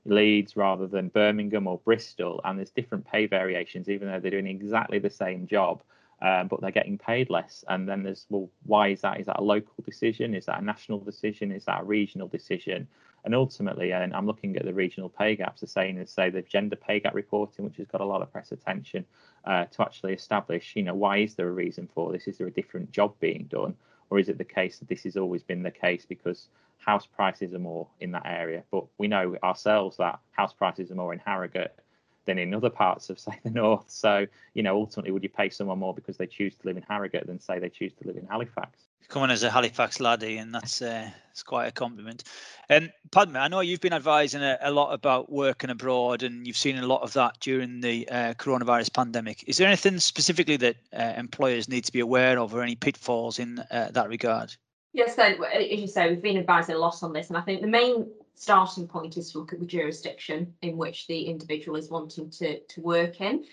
Leeds 0.10 0.56
rather 0.56 0.88
than 0.88 1.10
Birmingham 1.10 1.68
or 1.68 1.80
Bristol, 1.80 2.42
and 2.44 2.58
there's 2.58 2.72
different 2.72 3.06
pay 3.06 3.26
variations, 3.28 3.90
even 3.90 4.08
though 4.08 4.20
they're 4.20 4.32
doing 4.32 4.48
exactly 4.48 5.00
the 5.00 5.10
same 5.10 5.48
job, 5.48 5.82
um, 6.22 6.48
but 6.48 6.62
they're 6.62 6.72
getting 6.72 6.98
paid 6.98 7.30
less. 7.30 7.64
And 7.70 7.88
then 7.88 8.04
there's, 8.04 8.26
well, 8.30 8.50
why 8.66 8.90
is 8.90 9.02
that? 9.02 9.20
Is 9.20 9.28
that 9.28 9.40
a 9.40 9.44
local 9.44 9.84
decision? 9.86 10.34
Is 10.34 10.46
that 10.48 10.62
a 10.62 10.66
national 10.66 11.00
decision? 11.00 11.52
Is 11.52 11.66
that 11.66 11.82
a 11.82 11.86
regional 11.86 12.28
decision? 12.28 12.88
And 13.26 13.36
ultimately, 13.36 13.92
and 13.92 14.14
I'm 14.14 14.26
looking 14.26 14.56
at 14.56 14.66
the 14.66 14.74
regional 14.74 15.10
pay 15.10 15.36
gaps, 15.36 15.62
the 15.62 15.68
same 15.68 16.00
as 16.00 16.10
say 16.10 16.30
the 16.30 16.42
gender 16.42 16.76
pay 16.76 17.00
gap 17.00 17.14
reporting, 17.14 17.66
which 17.66 17.78
has 17.78 17.88
got 17.88 18.02
a 18.02 18.06
lot 18.06 18.22
of 18.22 18.32
press 18.32 18.52
attention 18.52 19.06
uh, 19.46 19.66
to 19.66 19.82
actually 19.82 20.14
establish, 20.14 20.74
you 20.76 20.84
know, 20.84 20.96
why 20.96 21.18
is 21.18 21.36
there 21.36 21.48
a 21.48 21.52
reason 21.52 21.90
for 21.94 22.12
this? 22.12 22.28
Is 22.28 22.38
there 22.38 22.48
a 22.48 22.52
different 22.52 22.92
job 22.92 23.14
being 23.20 23.46
done? 23.50 23.76
Or 24.10 24.20
is 24.20 24.30
it 24.30 24.38
the 24.38 24.44
case 24.44 24.80
that 24.80 24.88
this 24.88 25.04
has 25.04 25.18
always 25.18 25.44
been 25.44 25.64
the 25.64 25.72
case 25.72 26.06
because 26.06 26.50
house 26.80 27.06
prices 27.06 27.54
are 27.54 27.60
more 27.60 27.88
in 28.00 28.12
that 28.12 28.26
area. 28.26 28.64
But 28.72 28.86
we 28.98 29.08
know 29.08 29.36
ourselves 29.44 29.98
that 29.98 30.20
house 30.32 30.54
prices 30.54 30.92
are 30.92 30.96
more 30.96 31.14
in 31.14 31.20
Harrogate 31.20 31.78
than 32.26 32.40
in 32.40 32.54
other 32.54 32.70
parts 32.70 33.10
of, 33.10 33.20
say, 33.26 33.40
the 33.44 33.52
north. 33.52 33.90
So, 33.90 34.26
you 34.54 34.64
know, 34.64 34.76
ultimately, 34.76 35.12
would 35.12 35.24
you 35.24 35.30
pay 35.30 35.50
someone 35.50 35.80
more 35.80 35.94
because 35.94 36.18
they 36.18 36.28
choose 36.28 36.56
to 36.56 36.68
live 36.68 36.78
in 36.78 36.84
Harrogate 36.84 37.28
than 37.28 37.40
say 37.40 37.60
they 37.60 37.70
choose 37.70 37.94
to 38.02 38.08
live 38.08 38.18
in 38.18 38.26
Halifax? 38.26 38.89
Coming 39.10 39.32
as 39.32 39.44
a 39.44 39.50
Halifax 39.50 40.00
laddie, 40.00 40.38
and 40.38 40.54
that's 40.54 40.82
uh, 40.82 41.10
it's 41.32 41.44
quite 41.44 41.68
a 41.68 41.72
compliment. 41.72 42.24
And 42.70 42.86
um, 42.86 42.92
Padma, 43.12 43.40
I 43.40 43.48
know 43.48 43.60
you've 43.60 43.82
been 43.82 43.94
advising 43.94 44.42
a, 44.42 44.58
a, 44.62 44.72
lot 44.72 44.94
about 44.94 45.32
working 45.32 45.70
abroad, 45.70 46.24
and 46.24 46.48
you've 46.48 46.56
seen 46.56 46.78
a 46.78 46.88
lot 46.88 47.02
of 47.02 47.14
that 47.14 47.40
during 47.40 47.82
the 47.82 48.08
uh, 48.10 48.34
coronavirus 48.36 48.94
pandemic. 48.94 49.44
Is 49.48 49.58
there 49.58 49.68
anything 49.68 50.00
specifically 50.00 50.58
that 50.58 50.78
uh, 50.94 51.14
employers 51.18 51.68
need 51.68 51.86
to 51.86 51.92
be 51.92 52.00
aware 52.00 52.40
of, 52.40 52.54
or 52.54 52.62
any 52.62 52.76
pitfalls 52.76 53.40
in 53.40 53.60
uh, 53.72 53.90
that 53.92 54.08
regard? 54.08 54.56
Yes, 54.94 55.16
so 55.16 55.24
as 55.24 55.80
you 55.80 55.88
say, 55.88 56.10
we've 56.10 56.22
been 56.22 56.38
advising 56.38 56.76
a 56.76 56.80
lot 56.80 57.04
on 57.04 57.12
this, 57.14 57.30
and 57.30 57.38
I 57.38 57.42
think 57.42 57.62
the 57.62 57.68
main 57.68 58.08
starting 58.36 58.88
point 58.88 59.18
is 59.18 59.32
to 59.32 59.40
look 59.40 59.52
at 59.52 59.60
the 59.60 59.66
jurisdiction 59.66 60.54
in 60.62 60.78
which 60.78 61.08
the 61.08 61.24
individual 61.24 61.78
is 61.78 61.90
wanting 61.90 62.30
to, 62.30 62.60
to 62.60 62.82
work 62.82 63.20
in 63.20 63.44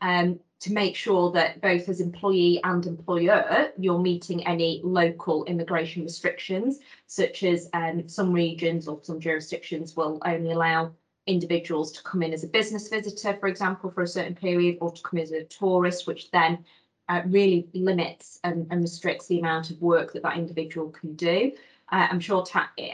um, 0.00 0.38
to 0.60 0.72
make 0.72 0.96
sure 0.96 1.30
that 1.32 1.60
both 1.60 1.88
as 1.88 2.00
employee 2.00 2.60
and 2.64 2.86
employer, 2.86 3.72
you're 3.78 3.98
meeting 3.98 4.46
any 4.46 4.80
local 4.82 5.44
immigration 5.44 6.02
restrictions, 6.02 6.78
such 7.06 7.42
as 7.42 7.68
um, 7.74 8.08
some 8.08 8.32
regions 8.32 8.88
or 8.88 8.98
some 9.02 9.20
jurisdictions 9.20 9.96
will 9.96 10.18
only 10.24 10.52
allow 10.52 10.92
individuals 11.26 11.92
to 11.92 12.02
come 12.04 12.22
in 12.22 12.32
as 12.32 12.44
a 12.44 12.48
business 12.48 12.88
visitor, 12.88 13.36
for 13.38 13.48
example, 13.48 13.90
for 13.90 14.02
a 14.02 14.08
certain 14.08 14.34
period, 14.34 14.78
or 14.80 14.90
to 14.90 15.02
come 15.02 15.18
as 15.18 15.32
a 15.32 15.44
tourist, 15.44 16.06
which 16.06 16.30
then 16.30 16.64
uh, 17.08 17.22
really 17.26 17.68
limits 17.74 18.40
and, 18.42 18.66
and, 18.70 18.80
restricts 18.80 19.26
the 19.26 19.38
amount 19.38 19.70
of 19.70 19.80
work 19.80 20.12
that 20.12 20.22
that 20.22 20.36
individual 20.36 20.90
can 20.90 21.14
do. 21.14 21.52
Uh, 21.92 22.08
I'm 22.10 22.18
sure 22.18 22.44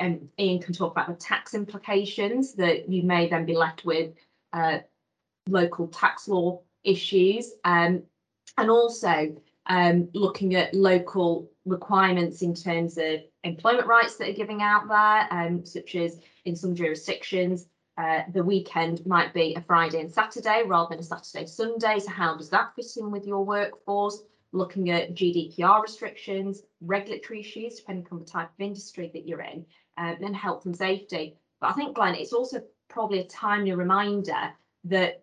um, 0.00 0.28
Ian 0.38 0.60
can 0.60 0.74
talk 0.74 0.92
about 0.92 1.08
the 1.08 1.14
tax 1.14 1.54
implications 1.54 2.52
that 2.54 2.90
you 2.90 3.04
may 3.04 3.28
then 3.28 3.46
be 3.46 3.56
left 3.56 3.86
with 3.86 4.12
uh, 4.52 4.80
local 5.48 5.88
tax 5.88 6.28
law 6.28 6.60
issues 6.84 7.52
um, 7.64 8.02
and 8.58 8.70
also 8.70 9.34
um, 9.66 10.08
looking 10.14 10.54
at 10.54 10.74
local 10.74 11.50
requirements 11.64 12.42
in 12.42 12.54
terms 12.54 12.98
of 12.98 13.20
employment 13.44 13.86
rights 13.86 14.16
that 14.16 14.28
are 14.28 14.34
giving 14.34 14.62
out 14.62 14.88
there, 14.88 15.28
um, 15.30 15.64
such 15.64 15.94
as 15.94 16.20
in 16.44 16.56
some 16.56 16.74
jurisdictions, 16.74 17.66
uh, 17.98 18.22
the 18.32 18.42
weekend 18.42 19.04
might 19.06 19.34
be 19.34 19.54
a 19.54 19.60
Friday 19.60 20.00
and 20.00 20.10
Saturday 20.10 20.62
rather 20.66 20.90
than 20.90 21.00
a 21.00 21.02
Saturday 21.02 21.46
Sunday. 21.46 21.98
So 21.98 22.10
how 22.10 22.36
does 22.36 22.50
that 22.50 22.74
fit 22.74 22.86
in 22.96 23.10
with 23.10 23.26
your 23.26 23.44
workforce? 23.44 24.22
Looking 24.52 24.90
at 24.90 25.14
GDPR 25.14 25.82
restrictions, 25.82 26.62
regulatory 26.80 27.40
issues, 27.40 27.76
depending 27.76 28.06
on 28.12 28.18
the 28.18 28.24
type 28.24 28.48
of 28.48 28.60
industry 28.60 29.10
that 29.14 29.26
you're 29.26 29.40
in, 29.40 29.64
um, 29.96 30.16
and 30.20 30.36
health 30.36 30.66
and 30.66 30.76
safety. 30.76 31.36
But 31.60 31.70
I 31.70 31.72
think, 31.72 31.94
Glenn, 31.94 32.14
it's 32.14 32.32
also 32.32 32.62
probably 32.88 33.20
a 33.20 33.24
timely 33.24 33.72
reminder 33.72 34.52
that 34.84 35.21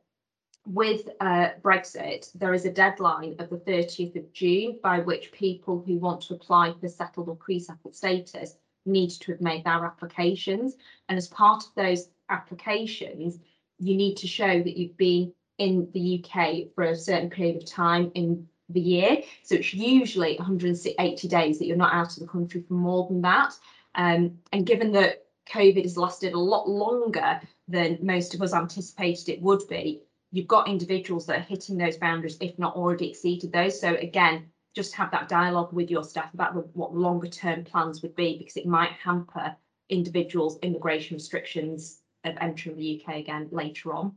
with 0.69 1.09
uh, 1.19 1.49
Brexit, 1.63 2.31
there 2.35 2.53
is 2.53 2.65
a 2.65 2.71
deadline 2.71 3.35
of 3.39 3.49
the 3.49 3.57
30th 3.57 4.15
of 4.15 4.31
June 4.33 4.79
by 4.83 4.99
which 4.99 5.31
people 5.31 5.83
who 5.85 5.97
want 5.97 6.21
to 6.21 6.35
apply 6.35 6.75
for 6.79 6.87
settled 6.87 7.27
or 7.27 7.35
pre-settled 7.35 7.95
status 7.95 8.55
need 8.85 9.09
to 9.09 9.31
have 9.31 9.41
made 9.41 9.63
their 9.63 9.83
applications. 9.83 10.75
And 11.09 11.17
as 11.17 11.27
part 11.27 11.63
of 11.63 11.73
those 11.75 12.09
applications, 12.29 13.39
you 13.79 13.95
need 13.95 14.15
to 14.17 14.27
show 14.27 14.61
that 14.61 14.77
you've 14.77 14.97
been 14.97 15.33
in 15.57 15.89
the 15.91 16.23
UK 16.23 16.67
for 16.75 16.83
a 16.83 16.95
certain 16.95 17.31
period 17.31 17.57
of 17.57 17.65
time 17.65 18.11
in 18.13 18.47
the 18.69 18.79
year. 18.79 19.23
So 19.41 19.55
it's 19.55 19.73
usually 19.73 20.37
180 20.37 21.27
days 21.27 21.57
that 21.57 21.65
you're 21.65 21.77
not 21.77 21.93
out 21.93 22.13
of 22.13 22.19
the 22.19 22.27
country 22.27 22.63
for 22.67 22.75
more 22.75 23.07
than 23.07 23.21
that. 23.21 23.55
Um, 23.95 24.37
and 24.53 24.67
given 24.67 24.91
that 24.91 25.25
COVID 25.51 25.81
has 25.81 25.97
lasted 25.97 26.33
a 26.33 26.39
lot 26.39 26.69
longer 26.69 27.41
than 27.67 27.97
most 28.03 28.35
of 28.35 28.43
us 28.43 28.53
anticipated 28.53 29.29
it 29.29 29.41
would 29.41 29.67
be, 29.67 30.03
you've 30.31 30.47
got 30.47 30.67
individuals 30.67 31.25
that 31.25 31.37
are 31.37 31.43
hitting 31.43 31.77
those 31.77 31.97
boundaries, 31.97 32.37
if 32.39 32.57
not 32.59 32.75
already 32.75 33.09
exceeded 33.09 33.51
those. 33.51 33.79
So 33.79 33.95
again, 33.95 34.49
just 34.75 34.93
have 34.93 35.11
that 35.11 35.27
dialogue 35.27 35.73
with 35.73 35.89
your 35.89 36.03
staff 36.03 36.33
about 36.33 36.53
the, 36.53 36.61
what 36.73 36.95
longer 36.95 37.27
term 37.27 37.63
plans 37.63 38.01
would 38.01 38.15
be, 38.15 38.37
because 38.37 38.57
it 38.57 38.65
might 38.67 38.91
hamper 38.91 39.55
individuals' 39.89 40.59
immigration 40.61 41.15
restrictions 41.15 42.01
of 42.23 42.35
entering 42.39 42.77
the 42.77 43.01
UK 43.01 43.15
again 43.17 43.47
later 43.51 43.93
on. 43.93 44.15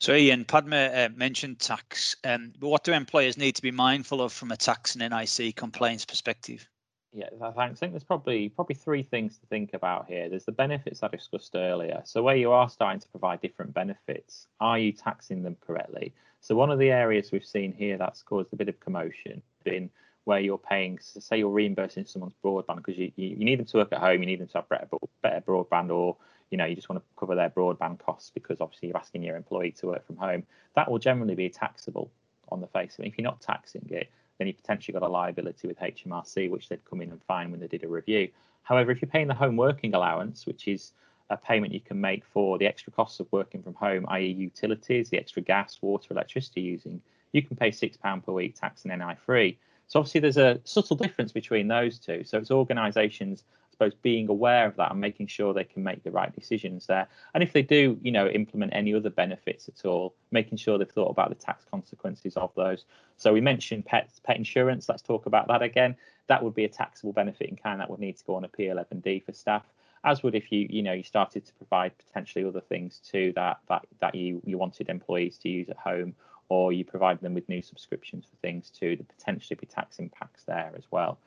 So 0.00 0.14
Ian, 0.14 0.44
Padma 0.44 0.76
uh, 0.76 1.08
mentioned 1.16 1.58
tax, 1.58 2.14
um, 2.22 2.52
but 2.60 2.68
what 2.68 2.84
do 2.84 2.92
employers 2.92 3.36
need 3.36 3.56
to 3.56 3.62
be 3.62 3.72
mindful 3.72 4.22
of 4.22 4.32
from 4.32 4.52
a 4.52 4.56
tax 4.56 4.94
and 4.94 5.12
NIC 5.12 5.56
compliance 5.56 6.04
perspective? 6.04 6.68
Yeah, 7.12 7.28
thanks. 7.56 7.78
I 7.78 7.80
think 7.80 7.92
there's 7.92 8.04
probably 8.04 8.50
probably 8.50 8.74
three 8.74 9.02
things 9.02 9.38
to 9.38 9.46
think 9.46 9.72
about 9.72 10.06
here. 10.06 10.28
There's 10.28 10.44
the 10.44 10.52
benefits 10.52 11.02
I 11.02 11.08
discussed 11.08 11.54
earlier. 11.54 12.02
So 12.04 12.22
where 12.22 12.36
you 12.36 12.52
are 12.52 12.68
starting 12.68 13.00
to 13.00 13.08
provide 13.08 13.40
different 13.40 13.72
benefits, 13.72 14.46
are 14.60 14.78
you 14.78 14.92
taxing 14.92 15.42
them 15.42 15.56
correctly? 15.66 16.14
So 16.40 16.54
one 16.54 16.70
of 16.70 16.78
the 16.78 16.90
areas 16.90 17.32
we've 17.32 17.44
seen 17.44 17.72
here 17.72 17.96
that's 17.96 18.22
caused 18.22 18.52
a 18.52 18.56
bit 18.56 18.68
of 18.68 18.78
commotion 18.78 19.42
in 19.64 19.90
where 20.24 20.40
you're 20.40 20.58
paying, 20.58 20.98
say 21.00 21.38
you're 21.38 21.48
reimbursing 21.48 22.04
someone's 22.04 22.34
broadband 22.44 22.76
because 22.76 22.98
you, 22.98 23.10
you, 23.16 23.28
you 23.28 23.44
need 23.46 23.58
them 23.58 23.66
to 23.66 23.78
work 23.78 23.92
at 23.92 24.00
home, 24.00 24.20
you 24.20 24.26
need 24.26 24.40
them 24.40 24.48
to 24.48 24.58
have 24.58 24.68
better, 24.68 24.86
better 25.22 25.40
broadband, 25.40 25.90
or 25.90 26.16
you 26.50 26.58
know 26.58 26.66
you 26.66 26.76
just 26.76 26.90
want 26.90 27.02
to 27.02 27.08
cover 27.18 27.34
their 27.34 27.48
broadband 27.48 27.98
costs 27.98 28.30
because 28.30 28.60
obviously 28.60 28.88
you're 28.88 28.98
asking 28.98 29.22
your 29.22 29.36
employee 29.36 29.72
to 29.72 29.86
work 29.86 30.06
from 30.06 30.18
home. 30.18 30.42
That 30.74 30.90
will 30.90 30.98
generally 30.98 31.34
be 31.34 31.48
taxable 31.48 32.10
on 32.50 32.60
the 32.60 32.66
face 32.66 32.98
of 32.98 33.06
it. 33.06 33.08
If 33.08 33.18
you're 33.18 33.24
not 33.24 33.40
taxing 33.40 33.88
it, 33.90 34.10
then 34.38 34.46
you 34.46 34.54
potentially 34.54 34.92
got 34.92 35.02
a 35.02 35.08
liability 35.08 35.68
with 35.68 35.78
HMRC, 35.78 36.50
which 36.50 36.68
they'd 36.68 36.84
come 36.84 37.02
in 37.02 37.10
and 37.10 37.22
find 37.24 37.50
when 37.50 37.60
they 37.60 37.66
did 37.66 37.84
a 37.84 37.88
review. 37.88 38.28
However, 38.62 38.92
if 38.92 39.02
you're 39.02 39.10
paying 39.10 39.28
the 39.28 39.34
home 39.34 39.56
working 39.56 39.94
allowance, 39.94 40.46
which 40.46 40.68
is 40.68 40.92
a 41.30 41.36
payment 41.36 41.72
you 41.72 41.80
can 41.80 42.00
make 42.00 42.24
for 42.24 42.58
the 42.58 42.66
extra 42.66 42.92
costs 42.92 43.20
of 43.20 43.26
working 43.30 43.62
from 43.62 43.74
home, 43.74 44.06
i.e., 44.08 44.26
utilities, 44.26 45.10
the 45.10 45.18
extra 45.18 45.42
gas, 45.42 45.78
water, 45.82 46.08
electricity 46.10 46.60
using, 46.60 47.00
you 47.32 47.42
can 47.42 47.56
pay 47.56 47.70
£6 47.70 48.24
per 48.24 48.32
week 48.32 48.58
tax 48.58 48.84
and 48.84 48.98
NI 48.98 49.14
free. 49.26 49.58
So 49.88 49.98
obviously 49.98 50.20
there's 50.20 50.36
a 50.36 50.60
subtle 50.64 50.96
difference 50.96 51.32
between 51.32 51.68
those 51.68 51.98
two. 51.98 52.24
So 52.24 52.38
it's 52.38 52.50
organisations 52.50 53.44
suppose 53.78 53.94
being 54.02 54.28
aware 54.28 54.66
of 54.66 54.76
that 54.76 54.90
and 54.90 55.00
making 55.00 55.28
sure 55.28 55.54
they 55.54 55.64
can 55.64 55.84
make 55.84 56.02
the 56.02 56.10
right 56.10 56.34
decisions 56.34 56.86
there. 56.86 57.06
And 57.34 57.42
if 57.42 57.52
they 57.52 57.62
do, 57.62 57.98
you 58.02 58.10
know, 58.10 58.26
implement 58.26 58.74
any 58.74 58.92
other 58.92 59.10
benefits 59.10 59.68
at 59.68 59.86
all, 59.86 60.16
making 60.32 60.58
sure 60.58 60.78
they've 60.78 60.90
thought 60.90 61.10
about 61.10 61.28
the 61.28 61.36
tax 61.36 61.64
consequences 61.70 62.36
of 62.36 62.52
those. 62.56 62.84
So 63.16 63.32
we 63.32 63.40
mentioned 63.40 63.86
pet 63.86 64.10
pet 64.24 64.36
insurance. 64.36 64.88
Let's 64.88 65.02
talk 65.02 65.26
about 65.26 65.46
that 65.48 65.62
again. 65.62 65.94
That 66.26 66.42
would 66.42 66.54
be 66.54 66.64
a 66.64 66.68
taxable 66.68 67.12
benefit 67.12 67.48
in 67.48 67.56
kind 67.56 67.80
that 67.80 67.88
would 67.88 68.00
need 68.00 68.16
to 68.16 68.24
go 68.24 68.34
on 68.34 68.44
a 68.44 68.48
P11D 68.48 69.24
for 69.24 69.32
staff. 69.32 69.64
As 70.04 70.22
would 70.22 70.34
if 70.34 70.50
you, 70.50 70.66
you 70.68 70.82
know, 70.82 70.92
you 70.92 71.02
started 71.04 71.46
to 71.46 71.52
provide 71.54 71.92
potentially 71.98 72.44
other 72.44 72.60
things 72.60 72.98
too 72.98 73.32
that 73.36 73.58
that 73.68 73.86
that 74.00 74.14
you 74.14 74.42
you 74.44 74.58
wanted 74.58 74.88
employees 74.88 75.38
to 75.38 75.48
use 75.48 75.68
at 75.68 75.76
home, 75.76 76.14
or 76.48 76.72
you 76.72 76.84
provide 76.84 77.20
them 77.20 77.34
with 77.34 77.48
new 77.48 77.62
subscriptions 77.62 78.24
for 78.24 78.36
things 78.36 78.70
too. 78.70 78.96
There 78.96 79.06
potentially 79.16 79.56
be 79.60 79.66
tax 79.66 79.98
impacts 79.98 80.44
there 80.44 80.72
as 80.76 80.84
well. 80.90 81.18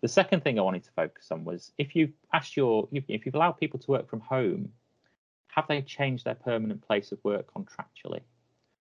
The 0.00 0.08
second 0.08 0.42
thing 0.42 0.58
I 0.58 0.62
wanted 0.62 0.84
to 0.84 0.90
focus 0.92 1.28
on 1.30 1.44
was 1.44 1.72
if 1.76 1.94
you've 1.94 2.12
asked 2.32 2.56
your, 2.56 2.88
if 2.92 3.26
you've 3.26 3.34
allowed 3.34 3.52
people 3.52 3.78
to 3.80 3.90
work 3.90 4.08
from 4.08 4.20
home, 4.20 4.72
have 5.48 5.66
they 5.68 5.82
changed 5.82 6.24
their 6.24 6.34
permanent 6.34 6.86
place 6.86 7.12
of 7.12 7.18
work 7.22 7.52
contractually? 7.52 8.20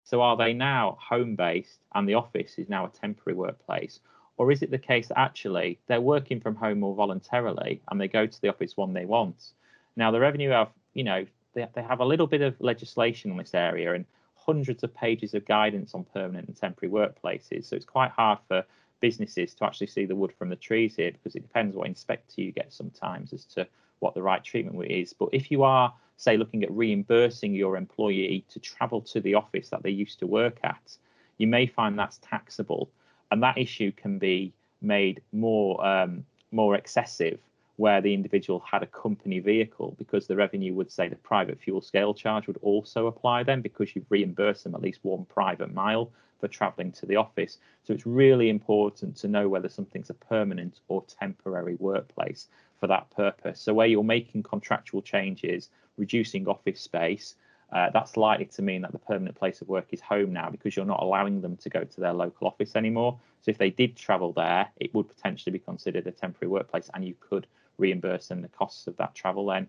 So 0.04 0.22
are 0.22 0.36
they 0.36 0.52
now 0.52 0.96
home 1.00 1.34
based 1.34 1.80
and 1.94 2.08
the 2.08 2.14
office 2.14 2.54
is 2.56 2.68
now 2.68 2.86
a 2.86 2.90
temporary 2.90 3.36
workplace? 3.36 4.00
Or 4.36 4.52
is 4.52 4.62
it 4.62 4.70
the 4.70 4.78
case 4.78 5.08
that 5.08 5.18
actually 5.18 5.80
they're 5.88 6.00
working 6.00 6.40
from 6.40 6.54
home 6.54 6.80
more 6.80 6.94
voluntarily 6.94 7.82
and 7.90 8.00
they 8.00 8.08
go 8.08 8.26
to 8.26 8.40
the 8.40 8.48
office 8.48 8.76
when 8.76 8.92
they 8.92 9.04
want? 9.04 9.52
Now, 9.96 10.12
the 10.12 10.20
revenue 10.20 10.50
have, 10.50 10.70
you 10.94 11.02
know, 11.02 11.26
they, 11.54 11.66
they 11.74 11.82
have 11.82 12.00
a 12.00 12.04
little 12.04 12.28
bit 12.28 12.42
of 12.42 12.54
legislation 12.60 13.32
on 13.32 13.36
this 13.36 13.54
area 13.54 13.94
and 13.94 14.04
hundreds 14.36 14.84
of 14.84 14.94
pages 14.94 15.34
of 15.34 15.44
guidance 15.44 15.92
on 15.94 16.04
permanent 16.04 16.46
and 16.46 16.56
temporary 16.56 16.92
workplaces. 16.92 17.66
So 17.66 17.76
it's 17.76 17.84
quite 17.84 18.12
hard 18.12 18.38
for 18.46 18.64
businesses 19.00 19.54
to 19.54 19.64
actually 19.64 19.86
see 19.86 20.04
the 20.04 20.16
wood 20.16 20.32
from 20.38 20.48
the 20.48 20.56
trees 20.56 20.96
here 20.96 21.12
because 21.12 21.34
it 21.34 21.42
depends 21.42 21.76
what 21.76 21.86
inspector 21.86 22.40
you 22.40 22.52
get 22.52 22.72
sometimes 22.72 23.32
as 23.32 23.44
to 23.44 23.66
what 24.00 24.14
the 24.14 24.22
right 24.22 24.42
treatment 24.42 24.90
is. 24.90 25.12
But 25.12 25.30
if 25.32 25.50
you 25.50 25.62
are, 25.62 25.92
say, 26.16 26.36
looking 26.36 26.62
at 26.62 26.70
reimbursing 26.70 27.54
your 27.54 27.76
employee 27.76 28.44
to 28.50 28.60
travel 28.60 29.00
to 29.02 29.20
the 29.20 29.34
office 29.34 29.68
that 29.70 29.82
they 29.82 29.90
used 29.90 30.18
to 30.20 30.26
work 30.26 30.58
at, 30.62 30.96
you 31.38 31.46
may 31.46 31.66
find 31.66 31.98
that's 31.98 32.18
taxable, 32.18 32.90
and 33.30 33.42
that 33.42 33.58
issue 33.58 33.92
can 33.92 34.18
be 34.18 34.52
made 34.80 35.20
more 35.32 35.84
um, 35.84 36.24
more 36.50 36.74
excessive 36.74 37.40
where 37.78 38.00
the 38.00 38.12
individual 38.12 38.58
had 38.68 38.82
a 38.82 38.86
company 38.86 39.38
vehicle 39.38 39.94
because 39.98 40.26
the 40.26 40.34
revenue 40.34 40.74
would 40.74 40.90
say 40.90 41.08
the 41.08 41.14
private 41.14 41.60
fuel 41.60 41.80
scale 41.80 42.12
charge 42.12 42.48
would 42.48 42.58
also 42.60 43.06
apply 43.06 43.44
then 43.44 43.62
because 43.62 43.94
you've 43.94 44.10
reimbursed 44.10 44.64
them 44.64 44.74
at 44.74 44.82
least 44.82 44.98
one 45.02 45.24
private 45.26 45.72
mile 45.72 46.10
for 46.40 46.48
traveling 46.48 46.90
to 46.90 47.06
the 47.06 47.14
office. 47.14 47.58
So 47.84 47.92
it's 47.92 48.04
really 48.04 48.48
important 48.48 49.16
to 49.18 49.28
know 49.28 49.48
whether 49.48 49.68
something's 49.68 50.10
a 50.10 50.14
permanent 50.14 50.80
or 50.88 51.04
temporary 51.04 51.76
workplace 51.76 52.48
for 52.80 52.88
that 52.88 53.08
purpose. 53.10 53.60
So 53.60 53.74
where 53.74 53.86
you're 53.86 54.02
making 54.02 54.42
contractual 54.42 55.00
changes, 55.00 55.68
reducing 55.96 56.48
office 56.48 56.80
space, 56.80 57.36
uh, 57.72 57.90
that's 57.92 58.16
likely 58.16 58.46
to 58.46 58.62
mean 58.62 58.82
that 58.82 58.92
the 58.92 58.98
permanent 58.98 59.36
place 59.36 59.60
of 59.60 59.68
work 59.68 59.86
is 59.92 60.00
home 60.00 60.32
now 60.32 60.50
because 60.50 60.74
you're 60.74 60.84
not 60.84 61.02
allowing 61.02 61.40
them 61.40 61.56
to 61.58 61.68
go 61.68 61.84
to 61.84 62.00
their 62.00 62.12
local 62.12 62.48
office 62.48 62.74
anymore. 62.74 63.20
So 63.42 63.52
if 63.52 63.58
they 63.58 63.70
did 63.70 63.94
travel 63.96 64.32
there, 64.32 64.68
it 64.78 64.92
would 64.94 65.08
potentially 65.08 65.52
be 65.52 65.58
considered 65.60 66.06
a 66.08 66.10
temporary 66.10 66.50
workplace 66.50 66.90
and 66.94 67.04
you 67.04 67.14
could 67.20 67.46
reimburse 67.78 68.28
them 68.28 68.42
the 68.42 68.48
costs 68.48 68.86
of 68.86 68.96
that 68.96 69.14
travel 69.14 69.46
then. 69.46 69.68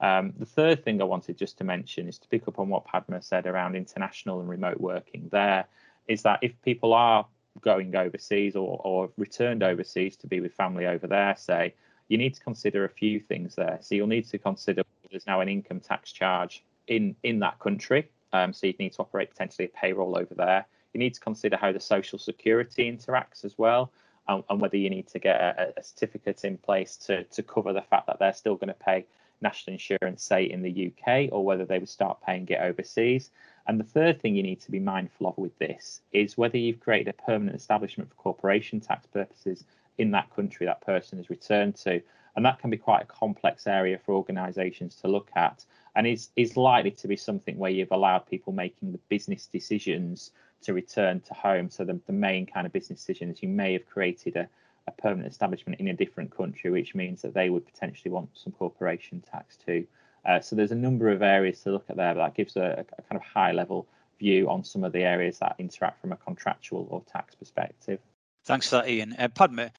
Um, 0.00 0.32
the 0.38 0.46
third 0.46 0.82
thing 0.82 1.00
I 1.00 1.04
wanted 1.04 1.36
just 1.36 1.58
to 1.58 1.64
mention 1.64 2.08
is 2.08 2.18
to 2.18 2.28
pick 2.28 2.48
up 2.48 2.58
on 2.58 2.68
what 2.68 2.86
Padma 2.86 3.20
said 3.20 3.46
around 3.46 3.76
international 3.76 4.40
and 4.40 4.48
remote 4.48 4.80
working. 4.80 5.28
There, 5.30 5.66
is 6.08 6.22
that 6.22 6.38
if 6.42 6.52
people 6.62 6.94
are 6.94 7.26
going 7.60 7.94
overseas 7.94 8.56
or, 8.56 8.80
or 8.82 9.10
returned 9.18 9.62
overseas 9.62 10.16
to 10.16 10.26
be 10.26 10.40
with 10.40 10.54
family 10.54 10.86
over 10.86 11.06
there, 11.06 11.36
say, 11.36 11.74
you 12.08 12.18
need 12.18 12.34
to 12.34 12.40
consider 12.40 12.84
a 12.84 12.88
few 12.88 13.20
things 13.20 13.54
there. 13.54 13.78
So 13.82 13.94
you'll 13.94 14.06
need 14.06 14.26
to 14.28 14.38
consider 14.38 14.82
there's 15.10 15.26
now 15.26 15.40
an 15.40 15.48
income 15.48 15.80
tax 15.80 16.12
charge 16.12 16.64
in 16.86 17.14
in 17.22 17.38
that 17.40 17.58
country. 17.58 18.08
Um, 18.32 18.52
so 18.52 18.66
you 18.66 18.74
need 18.78 18.92
to 18.94 19.00
operate 19.00 19.30
potentially 19.30 19.66
a 19.66 19.76
payroll 19.76 20.16
over 20.16 20.34
there. 20.34 20.66
You 20.92 20.98
need 20.98 21.14
to 21.14 21.20
consider 21.20 21.56
how 21.56 21.72
the 21.72 21.80
social 21.80 22.18
security 22.18 22.90
interacts 22.90 23.44
as 23.44 23.58
well, 23.58 23.92
and, 24.30 24.44
and 24.48 24.60
whether 24.60 24.76
you 24.76 24.88
need 24.88 25.08
to 25.08 25.18
get 25.18 25.40
a, 25.40 25.74
a, 25.76 25.82
certificate 25.82 26.44
in 26.44 26.56
place 26.56 26.96
to 26.96 27.24
to 27.24 27.42
cover 27.42 27.72
the 27.72 27.82
fact 27.82 28.06
that 28.06 28.18
they're 28.18 28.32
still 28.32 28.54
going 28.54 28.68
to 28.68 28.74
pay 28.74 29.04
national 29.42 29.72
insurance, 29.74 30.22
say 30.22 30.44
in 30.44 30.62
the 30.62 30.92
UK, 30.92 31.30
or 31.32 31.44
whether 31.44 31.64
they 31.64 31.78
would 31.78 31.88
start 31.88 32.20
paying 32.24 32.46
it 32.48 32.60
overseas. 32.60 33.30
And 33.66 33.80
the 33.80 33.84
third 33.84 34.20
thing 34.20 34.34
you 34.34 34.42
need 34.42 34.60
to 34.62 34.70
be 34.70 34.78
mindful 34.78 35.28
of 35.28 35.38
with 35.38 35.58
this 35.58 36.02
is 36.12 36.36
whether 36.36 36.58
you've 36.58 36.80
created 36.80 37.08
a 37.08 37.22
permanent 37.22 37.56
establishment 37.56 38.10
for 38.10 38.16
corporation 38.16 38.80
tax 38.80 39.06
purposes 39.06 39.64
in 39.98 40.10
that 40.10 40.34
country 40.34 40.66
that 40.66 40.82
person 40.82 41.18
has 41.18 41.30
returned 41.30 41.76
to. 41.76 42.02
And 42.36 42.44
that 42.44 42.58
can 42.58 42.70
be 42.70 42.76
quite 42.76 43.02
a 43.02 43.06
complex 43.06 43.66
area 43.66 43.98
for 43.98 44.14
organisations 44.14 44.96
to 44.96 45.08
look 45.08 45.30
at 45.34 45.64
and 45.96 46.06
is, 46.06 46.28
is 46.36 46.56
likely 46.56 46.90
to 46.92 47.08
be 47.08 47.16
something 47.16 47.58
where 47.58 47.70
you've 47.70 47.92
allowed 47.92 48.26
people 48.26 48.52
making 48.52 48.92
the 48.92 49.00
business 49.08 49.46
decisions 49.46 50.30
to 50.62 50.74
return 50.74 51.20
to 51.20 51.34
home. 51.34 51.70
So 51.70 51.84
the, 51.84 51.98
the 52.06 52.12
main 52.12 52.46
kind 52.46 52.66
of 52.66 52.72
business 52.72 53.00
decisions, 53.00 53.42
you 53.42 53.48
may 53.48 53.72
have 53.72 53.86
created 53.86 54.36
a, 54.36 54.48
a 54.86 54.92
permanent 54.92 55.30
establishment 55.30 55.80
in 55.80 55.88
a 55.88 55.94
different 55.94 56.36
country, 56.36 56.70
which 56.70 56.94
means 56.94 57.22
that 57.22 57.34
they 57.34 57.50
would 57.50 57.64
potentially 57.64 58.10
want 58.10 58.30
some 58.34 58.52
corporation 58.52 59.22
tax 59.30 59.56
too. 59.56 59.86
Uh, 60.24 60.40
so 60.40 60.54
there's 60.54 60.72
a 60.72 60.76
number 60.76 61.08
of 61.08 61.22
areas 61.22 61.60
to 61.62 61.70
look 61.70 61.84
at 61.88 61.96
there, 61.96 62.14
but 62.14 62.24
that 62.24 62.34
gives 62.34 62.56
a, 62.56 62.84
a, 62.98 63.02
kind 63.02 63.16
of 63.16 63.22
high 63.22 63.52
level 63.52 63.86
view 64.18 64.50
on 64.50 64.62
some 64.62 64.84
of 64.84 64.92
the 64.92 65.02
areas 65.02 65.38
that 65.38 65.54
interact 65.58 66.00
from 66.00 66.12
a 66.12 66.16
contractual 66.16 66.86
or 66.90 67.02
tax 67.10 67.34
perspective. 67.34 67.98
Thanks 68.44 68.68
for 68.68 68.76
that, 68.76 68.88
Ian. 68.88 69.14
Uh, 69.18 69.28
Padma, 69.28 69.70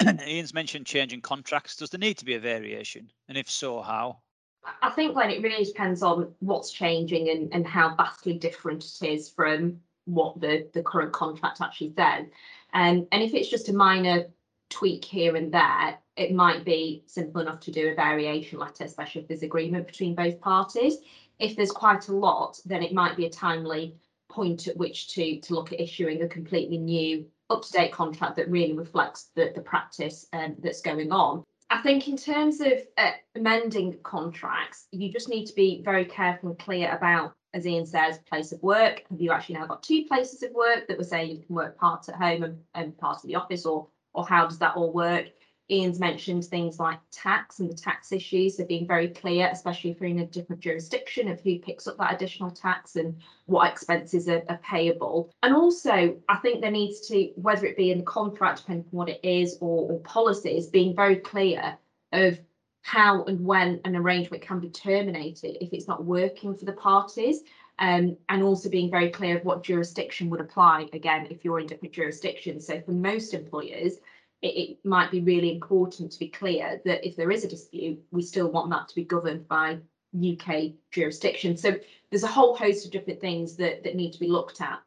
Ian's 0.26 0.54
mentioned 0.54 0.86
changing 0.86 1.20
contracts. 1.20 1.76
Does 1.76 1.90
there 1.90 1.98
need 1.98 2.16
to 2.18 2.24
be 2.24 2.34
a 2.34 2.40
variation? 2.40 3.10
And 3.28 3.36
if 3.36 3.50
so, 3.50 3.82
how? 3.82 4.20
I 4.82 4.90
think, 4.90 5.14
Glenn, 5.14 5.30
it 5.30 5.42
really 5.42 5.64
depends 5.64 6.02
on 6.02 6.34
what's 6.40 6.70
changing 6.70 7.28
and, 7.30 7.52
and 7.52 7.66
how 7.66 7.94
vastly 7.94 8.34
different 8.34 8.84
it 9.02 9.08
is 9.08 9.28
from 9.28 9.80
what 10.04 10.40
the, 10.40 10.68
the 10.74 10.82
current 10.82 11.12
contract 11.12 11.60
actually 11.60 11.92
says. 11.96 12.26
Um, 12.72 13.06
and 13.12 13.22
if 13.22 13.34
it's 13.34 13.48
just 13.48 13.68
a 13.68 13.72
minor 13.72 14.26
tweak 14.68 15.04
here 15.04 15.36
and 15.36 15.52
there, 15.52 15.98
it 16.16 16.32
might 16.32 16.64
be 16.64 17.02
simple 17.06 17.40
enough 17.40 17.60
to 17.60 17.72
do 17.72 17.88
a 17.88 17.94
variation 17.94 18.58
letter, 18.58 18.84
especially 18.84 19.22
if 19.22 19.28
there's 19.28 19.42
agreement 19.42 19.86
between 19.86 20.14
both 20.14 20.40
parties. 20.40 20.98
If 21.38 21.56
there's 21.56 21.72
quite 21.72 22.08
a 22.08 22.14
lot, 22.14 22.60
then 22.64 22.82
it 22.82 22.92
might 22.92 23.16
be 23.16 23.26
a 23.26 23.30
timely 23.30 23.96
point 24.28 24.68
at 24.68 24.76
which 24.76 25.08
to, 25.14 25.40
to 25.40 25.54
look 25.54 25.72
at 25.72 25.80
issuing 25.80 26.22
a 26.22 26.28
completely 26.28 26.78
new 26.78 27.26
up-to-date 27.48 27.92
contract 27.92 28.36
that 28.36 28.48
really 28.48 28.74
reflects 28.74 29.30
the, 29.34 29.52
the 29.54 29.60
practice 29.60 30.26
um, 30.32 30.54
that's 30.62 30.80
going 30.82 31.10
on. 31.10 31.44
I 31.70 31.82
think 31.82 32.08
in 32.08 32.16
terms 32.16 32.60
of 32.60 32.72
uh, 32.98 33.12
amending 33.34 33.96
contracts, 34.02 34.86
you 34.90 35.10
just 35.12 35.28
need 35.28 35.46
to 35.46 35.54
be 35.54 35.82
very 35.84 36.04
careful 36.04 36.50
and 36.50 36.58
clear 36.58 36.94
about, 36.94 37.34
as 37.54 37.66
Ian 37.66 37.86
says, 37.86 38.18
place 38.28 38.52
of 38.52 38.62
work. 38.62 39.02
Have 39.10 39.20
you 39.20 39.32
actually 39.32 39.56
now 39.56 39.66
got 39.66 39.82
two 39.82 40.04
places 40.04 40.42
of 40.42 40.52
work 40.52 40.86
that 40.88 40.98
were 40.98 41.04
saying 41.04 41.30
you 41.30 41.44
can 41.44 41.54
work 41.54 41.76
part 41.78 42.08
at 42.08 42.14
home 42.14 42.42
and, 42.42 42.58
and 42.74 42.96
part 42.98 43.16
of 43.16 43.22
the 43.22 43.34
office, 43.34 43.66
or 43.66 43.88
or 44.12 44.26
how 44.26 44.46
does 44.46 44.58
that 44.58 44.76
all 44.76 44.92
work? 44.92 45.26
Ian's 45.70 46.00
mentioned 46.00 46.44
things 46.44 46.80
like 46.80 46.98
tax 47.12 47.60
and 47.60 47.70
the 47.70 47.74
tax 47.74 48.10
issues 48.10 48.58
are 48.58 48.64
being 48.64 48.86
very 48.88 49.08
clear, 49.08 49.48
especially 49.52 49.90
if 49.90 50.00
you're 50.00 50.10
in 50.10 50.18
a 50.18 50.26
different 50.26 50.60
jurisdiction 50.60 51.28
of 51.28 51.40
who 51.40 51.60
picks 51.60 51.86
up 51.86 51.96
that 51.98 52.12
additional 52.12 52.50
tax 52.50 52.96
and 52.96 53.16
what 53.46 53.70
expenses 53.70 54.28
are, 54.28 54.42
are, 54.48 54.58
payable. 54.64 55.30
And 55.44 55.54
also, 55.54 56.16
I 56.28 56.36
think 56.38 56.60
there 56.60 56.72
needs 56.72 57.06
to, 57.08 57.30
whether 57.36 57.66
it 57.66 57.76
be 57.76 57.92
in 57.92 57.98
the 57.98 58.04
contract, 58.04 58.58
depending 58.62 58.86
on 58.92 58.96
what 58.96 59.08
it 59.08 59.20
is, 59.22 59.58
or, 59.60 59.92
or 59.92 60.00
policies, 60.00 60.66
being 60.66 60.94
very 60.94 61.16
clear 61.16 61.78
of 62.12 62.40
how 62.82 63.24
and 63.24 63.44
when 63.44 63.80
an 63.84 63.96
arrangement 63.96 64.42
can 64.42 64.60
be 64.60 64.70
terminated 64.70 65.62
if 65.62 65.72
it's 65.72 65.88
not 65.88 66.04
working 66.04 66.56
for 66.56 66.64
the 66.64 66.72
parties. 66.72 67.40
Um, 67.78 68.18
and 68.28 68.42
also 68.42 68.68
being 68.68 68.90
very 68.90 69.08
clear 69.08 69.38
of 69.38 69.44
what 69.46 69.62
jurisdiction 69.62 70.28
would 70.28 70.42
apply 70.42 70.90
again 70.92 71.26
if 71.30 71.46
you're 71.46 71.60
in 71.60 71.66
different 71.66 71.94
jurisdictions. 71.94 72.66
So 72.66 72.78
for 72.82 72.92
most 72.92 73.32
employers, 73.32 73.94
it, 74.42 74.48
it, 74.48 74.78
might 74.84 75.10
be 75.10 75.20
really 75.20 75.54
important 75.54 76.12
to 76.12 76.18
be 76.18 76.28
clear 76.28 76.82
that 76.84 77.06
if 77.06 77.16
there 77.16 77.30
is 77.30 77.42
a 77.42 77.48
dispute, 77.48 77.98
we 78.10 78.20
still 78.20 78.50
want 78.50 78.68
that 78.68 78.88
to 78.88 78.94
be 78.94 79.04
governed 79.04 79.48
by 79.48 79.78
UK 80.14 80.72
jurisdiction. 80.90 81.56
So 81.56 81.74
there's 82.10 82.22
a 82.22 82.28
whole 82.28 82.54
host 82.54 82.84
of 82.84 82.92
different 82.92 83.20
things 83.20 83.56
that, 83.56 83.82
that 83.84 83.96
need 83.96 84.12
to 84.12 84.20
be 84.20 84.28
looked 84.28 84.60
at 84.60 84.80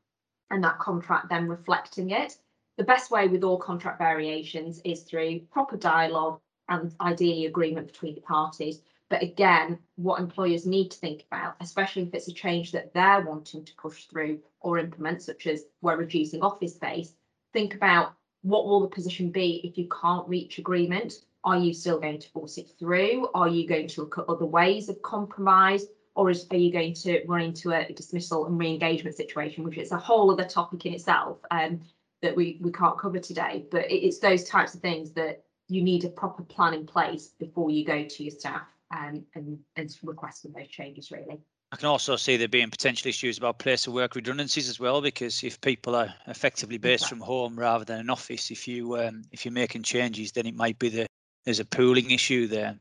and 0.51 0.63
that 0.63 0.79
contract 0.79 1.29
then 1.29 1.47
reflecting 1.47 2.11
it. 2.11 2.37
The 2.77 2.83
best 2.83 3.11
way 3.11 3.27
with 3.27 3.43
all 3.43 3.57
contract 3.57 3.99
variations 3.99 4.81
is 4.83 5.01
through 5.03 5.41
proper 5.51 5.77
dialogue 5.77 6.39
and 6.69 6.93
ideally 7.01 7.45
agreement 7.45 7.87
between 7.87 8.15
the 8.15 8.21
parties. 8.21 8.81
But 9.09 9.21
again, 9.21 9.77
what 9.95 10.19
employers 10.19 10.65
need 10.65 10.89
to 10.91 10.97
think 10.97 11.25
about, 11.31 11.55
especially 11.59 12.03
if 12.03 12.13
it's 12.13 12.29
a 12.29 12.33
change 12.33 12.71
that 12.71 12.93
they're 12.93 13.21
wanting 13.21 13.63
to 13.65 13.75
push 13.75 14.05
through 14.05 14.39
or 14.59 14.79
implement, 14.79 15.21
such 15.21 15.45
as 15.45 15.65
we're 15.81 15.97
reducing 15.97 16.41
office 16.41 16.75
space, 16.75 17.13
think 17.51 17.75
about 17.75 18.13
what 18.41 18.65
will 18.65 18.81
the 18.81 18.87
position 18.87 19.29
be 19.29 19.61
if 19.63 19.77
you 19.77 19.87
can't 20.01 20.27
reach 20.27 20.57
agreement? 20.57 21.13
Are 21.43 21.57
you 21.57 21.73
still 21.73 21.99
going 21.99 22.19
to 22.19 22.29
force 22.29 22.57
it 22.57 22.71
through? 22.79 23.27
Are 23.33 23.49
you 23.49 23.67
going 23.67 23.87
to 23.89 24.01
look 24.01 24.17
at 24.17 24.29
other 24.29 24.45
ways 24.45 24.89
of 24.89 25.01
compromise? 25.01 25.85
Or 26.15 26.29
is, 26.29 26.45
are 26.51 26.57
you 26.57 26.71
going 26.71 26.93
to 26.95 27.23
run 27.27 27.41
into 27.41 27.71
a 27.71 27.91
dismissal 27.91 28.45
and 28.45 28.57
re-engagement 28.57 29.15
situation, 29.15 29.63
which 29.63 29.77
is 29.77 29.91
a 29.91 29.97
whole 29.97 30.31
other 30.31 30.45
topic 30.45 30.85
in 30.85 30.93
itself 30.93 31.39
um, 31.51 31.81
that 32.21 32.35
we, 32.35 32.59
we 32.61 32.71
can't 32.71 32.97
cover 32.97 33.19
today. 33.19 33.65
But 33.69 33.91
it, 33.91 34.05
it's 34.05 34.19
those 34.19 34.43
types 34.45 34.73
of 34.73 34.81
things 34.81 35.11
that 35.11 35.43
you 35.67 35.81
need 35.81 36.05
a 36.05 36.09
proper 36.09 36.43
plan 36.43 36.73
in 36.73 36.85
place 36.85 37.33
before 37.39 37.71
you 37.71 37.85
go 37.85 38.03
to 38.03 38.23
your 38.23 38.31
staff 38.31 38.67
um, 38.95 39.25
and, 39.35 39.59
and 39.75 39.97
request 40.03 40.43
for 40.43 40.49
those 40.49 40.67
changes, 40.67 41.11
really. 41.11 41.39
I 41.71 41.75
can 41.75 41.87
also 41.87 42.15
see 42.15 42.37
there 42.37 42.47
being 42.47 42.69
potential 42.69 43.09
issues 43.09 43.39
about 43.39 43.57
place 43.57 43.87
of 43.87 43.93
work 43.93 44.13
redundancies 44.13 44.69
as 44.69 44.79
well, 44.79 45.01
because 45.01 45.43
if 45.43 45.59
people 45.59 45.95
are 45.95 46.13
effectively 46.27 46.77
based 46.77 47.09
from 47.09 47.19
home 47.19 47.57
rather 47.57 47.83
than 47.83 47.99
an 47.99 48.11
office, 48.11 48.51
if 48.51 48.67
you 48.67 48.95
um, 48.97 49.23
if 49.31 49.43
you're 49.43 49.51
making 49.53 49.81
changes, 49.81 50.31
then 50.33 50.45
it 50.45 50.55
might 50.55 50.77
be 50.77 50.89
that 50.89 51.07
there's 51.45 51.59
a 51.59 51.65
pooling 51.65 52.11
issue 52.11 52.45
there. 52.45 52.77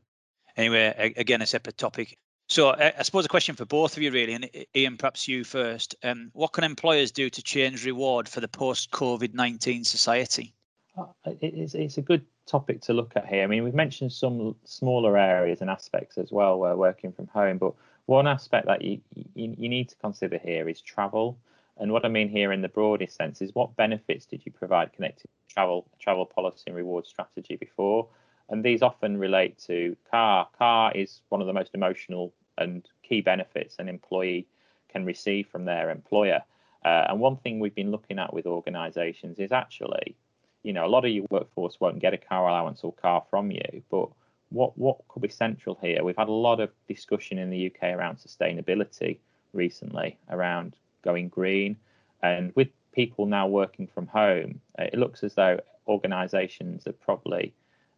Anyway, 0.57 1.13
again, 1.17 1.41
a 1.41 1.47
separate 1.47 1.79
topic. 1.79 2.15
So 2.49 2.69
I, 2.69 2.93
I 2.99 3.01
suppose 3.01 3.25
a 3.25 3.29
question 3.29 3.55
for 3.55 3.65
both 3.65 3.97
of 3.97 4.03
you 4.03 4.11
really, 4.11 4.33
and 4.33 4.47
Ian, 4.75 4.97
perhaps 4.97 5.27
you 5.27 5.43
first. 5.43 5.95
Um, 6.03 6.29
what 6.33 6.53
can 6.53 6.63
employers 6.63 7.11
do 7.11 7.31
to 7.31 7.41
change 7.41 7.83
reward 7.85 8.29
for 8.29 8.41
the 8.41 8.47
post 8.47 8.91
COVID 8.91 9.33
nineteen 9.33 9.83
society? 9.83 10.53
Uh, 10.95 11.05
it's, 11.41 11.73
it's 11.73 11.97
a 11.97 12.03
good 12.03 12.23
topic 12.45 12.81
to 12.81 12.93
look 12.93 13.13
at 13.15 13.27
here. 13.27 13.43
I 13.43 13.47
mean, 13.47 13.63
we've 13.63 13.73
mentioned 13.73 14.11
some 14.11 14.55
smaller 14.63 15.17
areas 15.17 15.61
and 15.61 15.69
aspects 15.69 16.17
as 16.17 16.31
well 16.31 16.59
where 16.59 16.75
working 16.75 17.11
from 17.11 17.27
home, 17.27 17.57
but 17.57 17.73
one 18.05 18.27
aspect 18.27 18.67
that 18.67 18.81
you, 18.81 18.99
you, 19.13 19.55
you 19.57 19.69
need 19.69 19.89
to 19.89 19.95
consider 19.95 20.37
here 20.37 20.67
is 20.67 20.81
travel. 20.81 21.37
And 21.77 21.91
what 21.91 22.05
I 22.05 22.09
mean 22.09 22.29
here 22.29 22.51
in 22.51 22.61
the 22.61 22.69
broadest 22.69 23.15
sense 23.15 23.41
is 23.41 23.55
what 23.55 23.75
benefits 23.75 24.25
did 24.25 24.45
you 24.45 24.51
provide 24.51 24.93
connected 24.93 25.29
travel, 25.49 25.87
travel 25.99 26.25
policy 26.25 26.63
and 26.67 26.75
reward 26.75 27.07
strategy 27.07 27.55
before? 27.55 28.07
And 28.49 28.63
these 28.63 28.81
often 28.81 29.17
relate 29.17 29.57
to 29.67 29.95
car. 30.11 30.47
Car 30.57 30.91
is 30.93 31.21
one 31.29 31.41
of 31.41 31.47
the 31.47 31.53
most 31.53 31.71
emotional 31.73 32.33
and 32.57 32.87
key 33.01 33.21
benefits 33.21 33.77
an 33.79 33.89
employee 33.89 34.47
can 34.89 35.05
receive 35.05 35.47
from 35.47 35.65
their 35.65 35.89
employer. 35.89 36.43
Uh, 36.85 37.05
and 37.09 37.19
one 37.19 37.37
thing 37.37 37.59
we've 37.59 37.73
been 37.73 37.91
looking 37.91 38.19
at 38.19 38.33
with 38.33 38.45
organisations 38.45 39.39
is 39.39 39.51
actually, 39.51 40.15
you 40.63 40.73
know, 40.73 40.85
a 40.85 40.87
lot 40.87 41.05
of 41.05 41.11
your 41.11 41.25
workforce 41.29 41.79
won't 41.79 41.99
get 41.99 42.13
a 42.13 42.17
car 42.17 42.47
allowance 42.47 42.81
or 42.83 42.93
car 42.93 43.23
from 43.29 43.51
you, 43.51 43.83
but 43.91 44.09
what 44.49 44.77
what 44.77 44.97
could 45.07 45.21
be 45.21 45.29
central 45.29 45.77
here? 45.81 46.03
We've 46.03 46.17
had 46.17 46.29
a 46.29 46.31
lot 46.31 46.59
of 46.59 46.69
discussion 46.87 47.37
in 47.37 47.49
the 47.49 47.67
UK 47.67 47.95
around 47.95 48.17
sustainability 48.17 49.17
recently, 49.51 50.17
around 50.29 50.75
going 51.03 51.29
green, 51.29 51.75
and 52.21 52.53
with 52.55 52.69
people 52.93 53.25
now 53.25 53.47
working 53.47 53.87
from 53.87 54.07
home, 54.07 54.61
uh, 54.79 54.83
it 54.83 54.99
looks 54.99 55.23
as 55.23 55.33
though 55.33 55.59
organisations 55.87 56.85
have 56.85 56.99
probably 57.01 57.53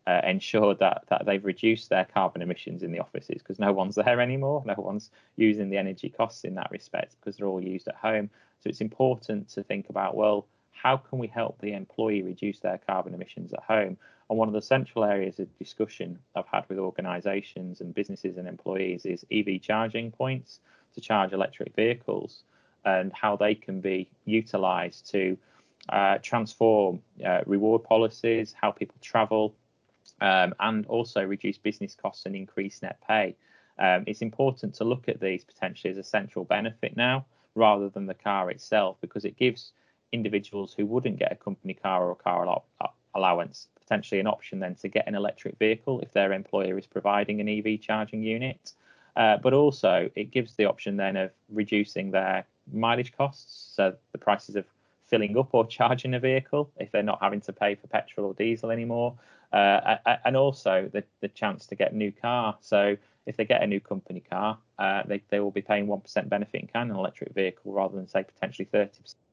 uh, 0.07 0.21
ensured 0.23 0.79
that 0.79 1.03
that 1.09 1.25
they've 1.25 1.45
reduced 1.45 1.89
their 1.89 2.05
carbon 2.05 2.41
emissions 2.41 2.83
in 2.83 2.91
the 2.91 2.99
offices 2.99 3.39
because 3.39 3.59
no 3.59 3.71
one's 3.71 3.95
there 4.05 4.21
anymore. 4.21 4.63
No 4.65 4.75
one's 4.77 5.11
using 5.35 5.69
the 5.69 5.77
energy 5.77 6.09
costs 6.09 6.43
in 6.43 6.55
that 6.55 6.71
respect 6.71 7.15
because 7.19 7.37
they're 7.37 7.47
all 7.47 7.61
used 7.61 7.87
at 7.87 7.95
home. 7.95 8.29
So 8.61 8.69
it's 8.69 8.81
important 8.81 9.49
to 9.49 9.63
think 9.63 9.89
about 9.89 10.15
well, 10.15 10.47
how 10.85 10.97
can 10.97 11.17
we 11.17 11.25
help 11.25 11.59
the 11.59 11.73
employee 11.73 12.21
reduce 12.21 12.59
their 12.59 12.77
carbon 12.77 13.15
emissions 13.15 13.51
at 13.53 13.63
home? 13.63 13.97
And 14.29 14.37
one 14.37 14.47
of 14.47 14.53
the 14.53 14.61
central 14.61 15.03
areas 15.03 15.39
of 15.39 15.57
discussion 15.57 16.19
I've 16.35 16.45
had 16.45 16.63
with 16.69 16.77
organisations 16.77 17.81
and 17.81 17.91
businesses 17.91 18.37
and 18.37 18.47
employees 18.47 19.03
is 19.03 19.25
EV 19.31 19.63
charging 19.63 20.11
points 20.11 20.59
to 20.93 21.01
charge 21.01 21.33
electric 21.33 21.75
vehicles 21.75 22.43
and 22.83 23.11
how 23.13 23.35
they 23.35 23.55
can 23.55 23.81
be 23.81 24.07
utilised 24.25 25.09
to 25.09 25.35
uh, 25.89 26.19
transform 26.21 27.01
uh, 27.25 27.41
reward 27.47 27.83
policies, 27.83 28.53
how 28.53 28.69
people 28.69 28.97
travel, 29.01 29.55
um, 30.21 30.53
and 30.59 30.85
also 30.85 31.23
reduce 31.23 31.57
business 31.57 31.97
costs 31.99 32.27
and 32.27 32.35
increase 32.35 32.83
net 32.83 32.99
pay. 33.07 33.35
Um, 33.79 34.03
it's 34.05 34.21
important 34.21 34.75
to 34.75 34.83
look 34.83 35.09
at 35.09 35.19
these 35.19 35.43
potentially 35.43 35.89
as 35.89 35.97
a 35.97 36.03
central 36.03 36.45
benefit 36.45 36.95
now 36.95 37.25
rather 37.55 37.89
than 37.89 38.05
the 38.05 38.13
car 38.13 38.51
itself 38.51 38.97
because 39.01 39.25
it 39.25 39.35
gives 39.35 39.71
individuals 40.15 40.73
who 40.75 40.85
wouldn't 40.85 41.19
get 41.19 41.31
a 41.31 41.35
company 41.35 41.75
car 41.75 42.05
or 42.05 42.11
a 42.11 42.15
car 42.15 42.63
allowance 43.13 43.67
potentially 43.85 44.19
an 44.19 44.27
option 44.27 44.59
then 44.59 44.75
to 44.75 44.87
get 44.87 45.07
an 45.07 45.15
electric 45.15 45.57
vehicle 45.59 45.99
if 46.01 46.11
their 46.13 46.33
employer 46.33 46.77
is 46.77 46.87
providing 46.87 47.39
an 47.39 47.47
EV 47.47 47.79
charging 47.79 48.23
unit. 48.23 48.73
Uh, 49.15 49.37
but 49.37 49.53
also 49.53 50.09
it 50.15 50.31
gives 50.31 50.55
the 50.55 50.65
option 50.65 50.97
then 50.97 51.15
of 51.15 51.31
reducing 51.49 52.11
their 52.11 52.45
mileage 52.73 53.15
costs, 53.15 53.71
so 53.75 53.93
the 54.11 54.17
prices 54.17 54.55
of 54.55 54.65
filling 55.07 55.37
up 55.37 55.49
or 55.53 55.65
charging 55.79 56.15
a 56.15 56.19
vehicle 56.19 56.69
if 56.77 56.91
they're 56.91 57.03
not 57.03 57.19
having 57.21 57.39
to 57.39 57.53
pay 57.53 57.75
for 57.75 57.87
petrol 57.87 58.27
or 58.27 58.33
diesel 58.33 58.71
anymore, 58.71 59.13
uh, 59.53 59.97
and 60.25 60.35
also 60.35 60.89
the, 60.91 61.03
the 61.21 61.29
chance 61.29 61.65
to 61.67 61.75
get 61.75 61.93
a 61.93 61.95
new 61.95 62.11
car. 62.11 62.57
So 62.59 62.97
if 63.25 63.37
they 63.37 63.45
get 63.45 63.63
a 63.63 63.67
new 63.67 63.79
company 63.79 64.19
car, 64.19 64.57
uh, 64.77 65.03
they, 65.07 65.21
they 65.29 65.39
will 65.39 65.51
be 65.51 65.61
paying 65.61 65.87
1% 65.87 66.29
benefit 66.29 66.61
in 66.61 66.67
kind 66.67 66.91
an 66.91 66.97
electric 66.97 67.33
vehicle 67.33 67.73
rather 67.73 67.95
than 67.95 68.07
say 68.07 68.23
potentially 68.23 68.67
30% 68.73 68.89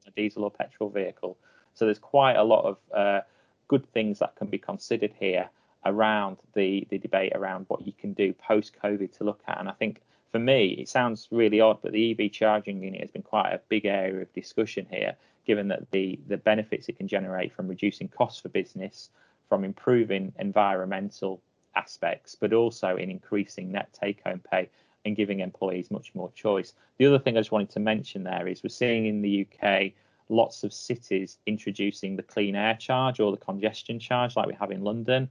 a 0.07 0.11
diesel 0.11 0.43
or 0.43 0.51
petrol 0.51 0.89
vehicle. 0.89 1.37
So 1.73 1.85
there's 1.85 1.99
quite 1.99 2.35
a 2.35 2.43
lot 2.43 2.65
of 2.65 2.77
uh, 2.95 3.21
good 3.67 3.85
things 3.93 4.19
that 4.19 4.35
can 4.35 4.47
be 4.47 4.57
considered 4.57 5.13
here 5.19 5.49
around 5.85 6.37
the, 6.55 6.87
the 6.89 6.97
debate 6.97 7.33
around 7.35 7.65
what 7.67 7.85
you 7.85 7.93
can 7.93 8.13
do 8.13 8.33
post 8.33 8.73
COVID 8.81 9.15
to 9.17 9.23
look 9.23 9.41
at. 9.47 9.59
And 9.59 9.69
I 9.69 9.73
think 9.73 10.01
for 10.31 10.39
me, 10.39 10.69
it 10.79 10.89
sounds 10.89 11.27
really 11.31 11.59
odd, 11.59 11.79
but 11.81 11.91
the 11.91 12.11
EV 12.11 12.31
charging 12.31 12.81
unit 12.81 13.01
has 13.01 13.11
been 13.11 13.21
quite 13.21 13.51
a 13.51 13.61
big 13.69 13.85
area 13.85 14.21
of 14.21 14.33
discussion 14.33 14.87
here, 14.89 15.15
given 15.45 15.67
that 15.67 15.91
the, 15.91 16.19
the 16.27 16.37
benefits 16.37 16.89
it 16.89 16.97
can 16.97 17.07
generate 17.07 17.53
from 17.53 17.67
reducing 17.67 18.07
costs 18.07 18.41
for 18.41 18.49
business, 18.49 19.09
from 19.49 19.63
improving 19.63 20.33
environmental 20.39 21.41
aspects, 21.75 22.35
but 22.35 22.53
also 22.53 22.95
in 22.95 23.09
increasing 23.09 23.71
net 23.71 23.89
take 23.93 24.21
home 24.23 24.41
pay 24.51 24.69
and 25.05 25.15
giving 25.15 25.41
employees 25.41 25.91
much 25.91 26.13
more 26.15 26.31
choice. 26.31 26.73
The 26.97 27.05
other 27.05 27.19
thing 27.19 27.37
I 27.37 27.41
just 27.41 27.51
wanted 27.51 27.71
to 27.71 27.79
mention 27.79 28.23
there 28.23 28.47
is 28.47 28.63
we're 28.63 28.69
seeing 28.69 29.05
in 29.05 29.21
the 29.21 29.45
UK 29.45 29.91
lots 30.29 30.63
of 30.63 30.73
cities 30.73 31.37
introducing 31.45 32.15
the 32.15 32.23
clean 32.23 32.55
air 32.55 32.75
charge 32.75 33.19
or 33.19 33.31
the 33.31 33.37
congestion 33.37 33.99
charge, 33.99 34.35
like 34.35 34.47
we 34.47 34.53
have 34.53 34.71
in 34.71 34.83
London. 34.83 35.29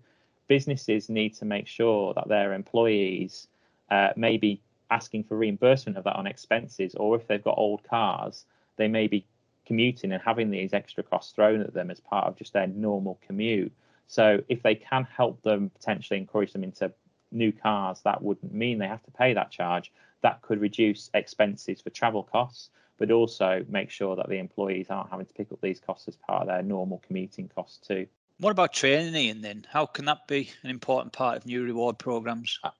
Businesses 0.48 1.08
need 1.08 1.34
to 1.34 1.44
make 1.44 1.66
sure 1.66 2.12
that 2.14 2.28
their 2.28 2.52
employees 2.52 3.48
uh, 3.90 4.10
may 4.16 4.36
be 4.36 4.60
asking 4.90 5.24
for 5.24 5.36
reimbursement 5.36 5.96
of 5.96 6.04
that 6.04 6.16
on 6.16 6.26
expenses, 6.26 6.94
or 6.96 7.16
if 7.16 7.26
they've 7.26 7.42
got 7.42 7.56
old 7.56 7.82
cars, 7.84 8.44
they 8.76 8.88
may 8.88 9.06
be 9.06 9.24
commuting 9.64 10.12
and 10.12 10.22
having 10.22 10.50
these 10.50 10.74
extra 10.74 11.02
costs 11.02 11.32
thrown 11.32 11.60
at 11.60 11.72
them 11.72 11.90
as 11.90 12.00
part 12.00 12.26
of 12.26 12.36
just 12.36 12.52
their 12.52 12.66
normal 12.66 13.18
commute. 13.26 13.72
So 14.12 14.42
if 14.48 14.62
they 14.62 14.74
can 14.74 15.04
help 15.04 15.42
them 15.42 15.70
potentially 15.70 16.18
encourage 16.18 16.52
them 16.52 16.64
into 16.64 16.92
new 17.30 17.50
cars, 17.50 18.02
that 18.02 18.22
wouldn't 18.22 18.52
mean 18.52 18.78
they 18.78 18.86
have 18.86 19.02
to 19.04 19.10
pay 19.10 19.32
that 19.32 19.50
charge. 19.50 19.90
That 20.20 20.42
could 20.42 20.60
reduce 20.60 21.08
expenses 21.14 21.80
for 21.80 21.90
travel 21.90 22.22
costs 22.22 22.68
but 22.98 23.10
also 23.10 23.64
make 23.68 23.90
sure 23.90 24.14
that 24.14 24.28
the 24.28 24.36
employees 24.36 24.86
aren't 24.88 25.10
having 25.10 25.26
to 25.26 25.32
pick 25.32 25.50
up 25.50 25.60
these 25.60 25.80
costs 25.80 26.06
as 26.06 26.14
part 26.14 26.42
of 26.42 26.46
their 26.46 26.62
normal 26.62 27.02
commuting 27.04 27.48
costs 27.48 27.84
too. 27.84 28.06
What 28.38 28.50
about 28.50 28.72
training, 28.72 29.16
Ian? 29.16 29.40
Then 29.40 29.66
how 29.68 29.86
can 29.86 30.04
that 30.04 30.28
be 30.28 30.50
an 30.62 30.70
important 30.70 31.12
part 31.12 31.36
of 31.36 31.46
new 31.46 31.64
reward 31.64 31.98
programs? 31.98 32.60
Uh, 32.62 32.70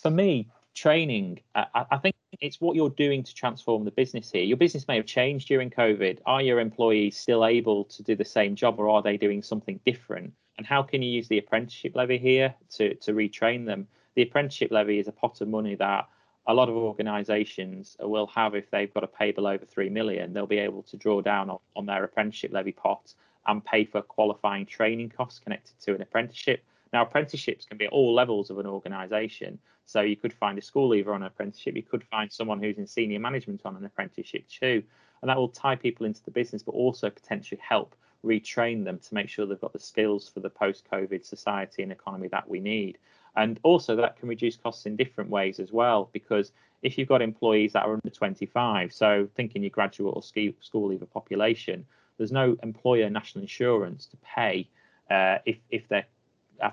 for 0.00 0.10
me, 0.10 0.48
training, 0.74 1.40
I 1.56 1.96
think 1.96 2.14
it's 2.40 2.60
what 2.60 2.76
you're 2.76 2.90
doing 2.90 3.24
to 3.24 3.34
transform 3.34 3.84
the 3.84 3.90
business 3.90 4.30
here. 4.30 4.44
Your 4.44 4.58
business 4.58 4.86
may 4.86 4.96
have 4.96 5.06
changed 5.06 5.48
during 5.48 5.70
COVID. 5.70 6.18
Are 6.26 6.42
your 6.42 6.60
employees 6.60 7.16
still 7.16 7.44
able 7.44 7.84
to 7.86 8.02
do 8.02 8.14
the 8.14 8.24
same 8.24 8.54
job, 8.54 8.78
or 8.78 8.88
are 8.88 9.02
they 9.02 9.16
doing 9.16 9.42
something 9.42 9.80
different? 9.84 10.34
And 10.56 10.66
how 10.66 10.82
can 10.82 11.02
you 11.02 11.10
use 11.10 11.28
the 11.28 11.38
apprenticeship 11.38 11.96
levy 11.96 12.18
here 12.18 12.54
to 12.74 12.94
to 12.94 13.12
retrain 13.12 13.66
them? 13.66 13.86
The 14.14 14.22
apprenticeship 14.22 14.70
levy 14.70 14.98
is 14.98 15.08
a 15.08 15.12
pot 15.12 15.40
of 15.40 15.48
money 15.48 15.74
that 15.76 16.08
a 16.46 16.54
lot 16.54 16.68
of 16.68 16.76
organisations 16.76 17.96
will 18.00 18.26
have 18.28 18.54
if 18.54 18.70
they've 18.70 18.92
got 18.92 19.02
a 19.02 19.08
payable 19.08 19.46
over 19.46 19.64
three 19.64 19.88
million, 19.88 20.32
they'll 20.32 20.46
be 20.46 20.58
able 20.58 20.82
to 20.82 20.96
draw 20.96 21.20
down 21.20 21.50
on, 21.50 21.58
on 21.74 21.86
their 21.86 22.04
apprenticeship 22.04 22.52
levy 22.52 22.72
pot 22.72 23.14
and 23.46 23.64
pay 23.64 23.84
for 23.84 24.02
qualifying 24.02 24.66
training 24.66 25.08
costs 25.08 25.38
connected 25.38 25.78
to 25.80 25.94
an 25.94 26.02
apprenticeship. 26.02 26.62
Now, 26.92 27.02
apprenticeships 27.02 27.64
can 27.64 27.76
be 27.76 27.86
at 27.86 27.92
all 27.92 28.14
levels 28.14 28.50
of 28.50 28.58
an 28.58 28.66
organisation. 28.66 29.58
So 29.86 30.00
you 30.00 30.16
could 30.16 30.32
find 30.32 30.58
a 30.58 30.62
school 30.62 30.88
leaver 30.88 31.12
on 31.12 31.22
an 31.22 31.26
apprenticeship, 31.26 31.76
you 31.76 31.82
could 31.82 32.04
find 32.04 32.32
someone 32.32 32.62
who's 32.62 32.78
in 32.78 32.86
senior 32.86 33.18
management 33.18 33.62
on 33.64 33.76
an 33.76 33.84
apprenticeship 33.84 34.44
too. 34.48 34.82
And 35.20 35.28
that 35.28 35.36
will 35.36 35.48
tie 35.48 35.76
people 35.76 36.06
into 36.06 36.22
the 36.24 36.30
business, 36.30 36.62
but 36.62 36.72
also 36.72 37.10
potentially 37.10 37.60
help 37.66 37.94
retrain 38.24 38.84
them 38.84 38.98
to 38.98 39.14
make 39.14 39.28
sure 39.28 39.46
they've 39.46 39.60
got 39.60 39.72
the 39.72 39.78
skills 39.78 40.28
for 40.28 40.40
the 40.40 40.50
post 40.50 40.84
COVID 40.90 41.24
society 41.24 41.82
and 41.82 41.92
economy 41.92 42.28
that 42.28 42.48
we 42.48 42.60
need. 42.60 42.98
And 43.36 43.58
also 43.62 43.96
that 43.96 44.18
can 44.18 44.28
reduce 44.28 44.56
costs 44.56 44.86
in 44.86 44.96
different 44.96 45.30
ways 45.30 45.58
as 45.58 45.72
well, 45.72 46.08
because 46.12 46.52
if 46.82 46.96
you've 46.96 47.08
got 47.08 47.22
employees 47.22 47.72
that 47.72 47.84
are 47.84 47.94
under 47.94 48.10
25, 48.10 48.92
so 48.92 49.28
thinking 49.34 49.62
your 49.62 49.70
graduate 49.70 50.14
or 50.14 50.22
school 50.22 50.88
leaver 50.88 51.06
population, 51.06 51.84
there's 52.16 52.32
no 52.32 52.56
employer 52.62 53.10
national 53.10 53.42
insurance 53.42 54.06
to 54.06 54.16
pay 54.18 54.68
uh, 55.10 55.38
if, 55.44 55.56
if 55.70 55.88
they're 55.88 56.06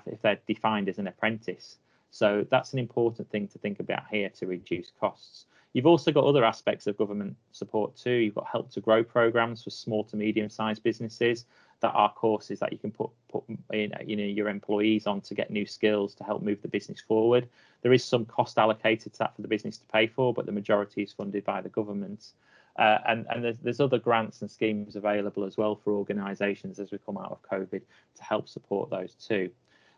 if 0.06 0.22
they're 0.22 0.38
defined 0.46 0.88
as 0.88 0.98
an 0.98 1.08
apprentice. 1.08 1.78
So 2.12 2.46
that's 2.50 2.74
an 2.74 2.78
important 2.78 3.30
thing 3.30 3.48
to 3.48 3.58
think 3.58 3.80
about 3.80 4.02
here 4.10 4.28
to 4.28 4.46
reduce 4.46 4.92
costs. 5.00 5.46
You've 5.72 5.86
also 5.86 6.12
got 6.12 6.24
other 6.24 6.44
aspects 6.44 6.86
of 6.86 6.98
government 6.98 7.34
support 7.52 7.96
too. 7.96 8.10
You've 8.10 8.34
got 8.34 8.46
help 8.46 8.70
to 8.72 8.80
grow 8.82 9.02
programs 9.02 9.64
for 9.64 9.70
small 9.70 10.04
to 10.04 10.16
medium 10.16 10.50
sized 10.50 10.82
businesses 10.82 11.46
that 11.80 11.92
are 11.94 12.12
courses 12.12 12.60
that 12.60 12.70
you 12.70 12.78
can 12.78 12.92
put 12.92 13.10
put 13.28 13.42
in, 13.72 13.92
you 14.06 14.16
know 14.16 14.24
your 14.24 14.50
employees 14.50 15.06
on 15.06 15.22
to 15.22 15.34
get 15.34 15.50
new 15.50 15.64
skills 15.64 16.14
to 16.16 16.24
help 16.24 16.42
move 16.42 16.60
the 16.60 16.68
business 16.68 17.00
forward. 17.00 17.48
There 17.80 17.94
is 17.94 18.04
some 18.04 18.26
cost 18.26 18.58
allocated 18.58 19.14
to 19.14 19.18
that 19.20 19.34
for 19.34 19.40
the 19.40 19.48
business 19.48 19.78
to 19.78 19.86
pay 19.86 20.06
for, 20.06 20.34
but 20.34 20.44
the 20.44 20.52
majority 20.52 21.02
is 21.02 21.12
funded 21.14 21.44
by 21.44 21.62
the 21.62 21.70
government. 21.70 22.32
Uh, 22.78 22.98
and 23.06 23.26
and 23.30 23.42
there's, 23.42 23.58
there's 23.62 23.80
other 23.80 23.98
grants 23.98 24.42
and 24.42 24.50
schemes 24.50 24.96
available 24.96 25.44
as 25.44 25.56
well 25.56 25.76
for 25.76 25.94
organisations 25.94 26.78
as 26.78 26.90
we 26.92 26.98
come 26.98 27.16
out 27.16 27.30
of 27.30 27.42
COVID 27.50 27.80
to 28.16 28.22
help 28.22 28.50
support 28.50 28.90
those 28.90 29.14
too. 29.14 29.50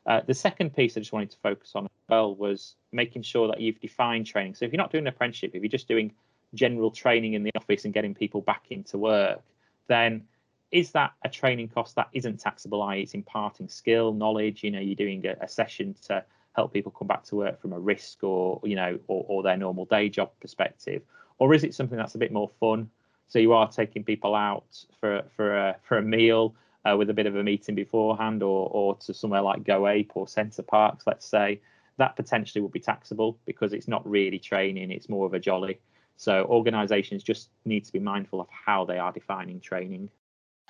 Uh, 0.07 0.21
the 0.27 0.35
second 0.35 0.75
piece 0.75 0.97
I 0.97 1.01
just 1.01 1.13
wanted 1.13 1.31
to 1.31 1.39
focus 1.39 1.73
on 1.75 1.85
as 1.85 1.91
well 2.09 2.35
was 2.35 2.75
making 2.93 3.23
sure 3.23 3.49
that 3.49 3.61
you've 3.61 3.81
defined 3.81 4.27
training. 4.27 4.55
So 4.55 4.65
if 4.65 4.73
you're 4.73 4.79
not 4.79 4.93
doing 4.93 5.05
an 5.05 5.09
apprenticeship, 5.09 5.53
if 5.55 5.63
you're 5.63 5.69
just 5.69 5.89
doing 5.89 6.13
general 6.53 6.91
training 6.91 7.35
in 7.35 7.43
the 7.43 7.51
office 7.57 7.85
and 7.85 7.95
getting 7.95 8.15
people 8.15 8.43
back 8.43 8.67
into 8.71 8.99
work, 8.99 9.41
then 9.89 10.25
is 10.71 10.91
that 10.91 11.13
a 11.25 11.29
training 11.29 11.69
cost 11.69 11.95
that 11.95 12.09
isn't 12.13 12.41
taxable, 12.41 12.83
i.e., 12.83 13.03
it's 13.03 13.15
imparting 13.15 13.69
skill, 13.69 14.13
knowledge? 14.13 14.63
You 14.63 14.73
know, 14.73 14.81
you're 14.81 14.95
doing 14.95 15.25
a, 15.25 15.37
a, 15.41 15.49
session 15.49 15.95
to 16.07 16.25
help 16.55 16.73
people 16.73 16.91
come 16.91 17.09
back 17.09 17.25
to 17.25 17.37
work 17.37 17.61
from 17.61 17.73
a 17.73 17.79
risk 17.79 18.25
or 18.25 18.61
you 18.65 18.75
know, 18.75 18.99
or, 19.07 19.25
or 19.29 19.43
their 19.43 19.57
normal 19.57 19.85
day 19.85 20.09
job 20.09 20.31
perspective, 20.41 21.03
or 21.39 21.55
is 21.55 21.65
it 21.65 21.75
something 21.75 21.97
that's 21.97 22.17
a 22.17 22.19
bit 22.19 22.33
more 22.33 22.51
fun? 22.61 22.91
So 23.29 23.39
you 23.39 23.53
are 23.53 23.71
taking 23.71 24.05
people 24.05 24.35
out 24.35 24.85
for 25.01 25.23
for 25.37 25.57
a 25.57 25.77
for 25.83 25.99
a 25.99 26.03
meal 26.03 26.55
uh, 26.85 26.97
with 26.97 27.11
a 27.11 27.15
bit 27.15 27.27
of 27.27 27.37
a 27.37 27.43
meeting 27.43 27.75
beforehand, 27.75 28.43
or 28.43 28.69
or 28.71 28.97
to 28.97 29.15
somewhere 29.15 29.43
like 29.43 29.65
Go 29.65 29.89
Ape 29.89 30.13
or 30.15 30.29
Center 30.29 30.63
Parcs, 30.63 31.07
let's 31.07 31.27
say. 31.27 31.61
That 31.97 32.17
potentially 32.17 32.61
would 32.61 32.73
be 32.73 32.81
taxable 32.81 33.39
because 33.45 33.73
it's 33.73 33.89
not 33.89 34.09
really 34.09 34.39
training; 34.39 34.91
it's 34.91 35.09
more 35.09 35.27
of 35.27 35.35
a 35.35 35.39
jolly. 35.39 35.79
So 36.17 36.45
organisations 36.45 37.23
just 37.23 37.49
need 37.65 37.85
to 37.85 37.93
be 37.93 37.99
mindful 37.99 38.41
of 38.41 38.49
how 38.51 38.85
they 38.85 38.99
are 38.99 39.13
defining 39.13 39.61
training. 39.61 40.11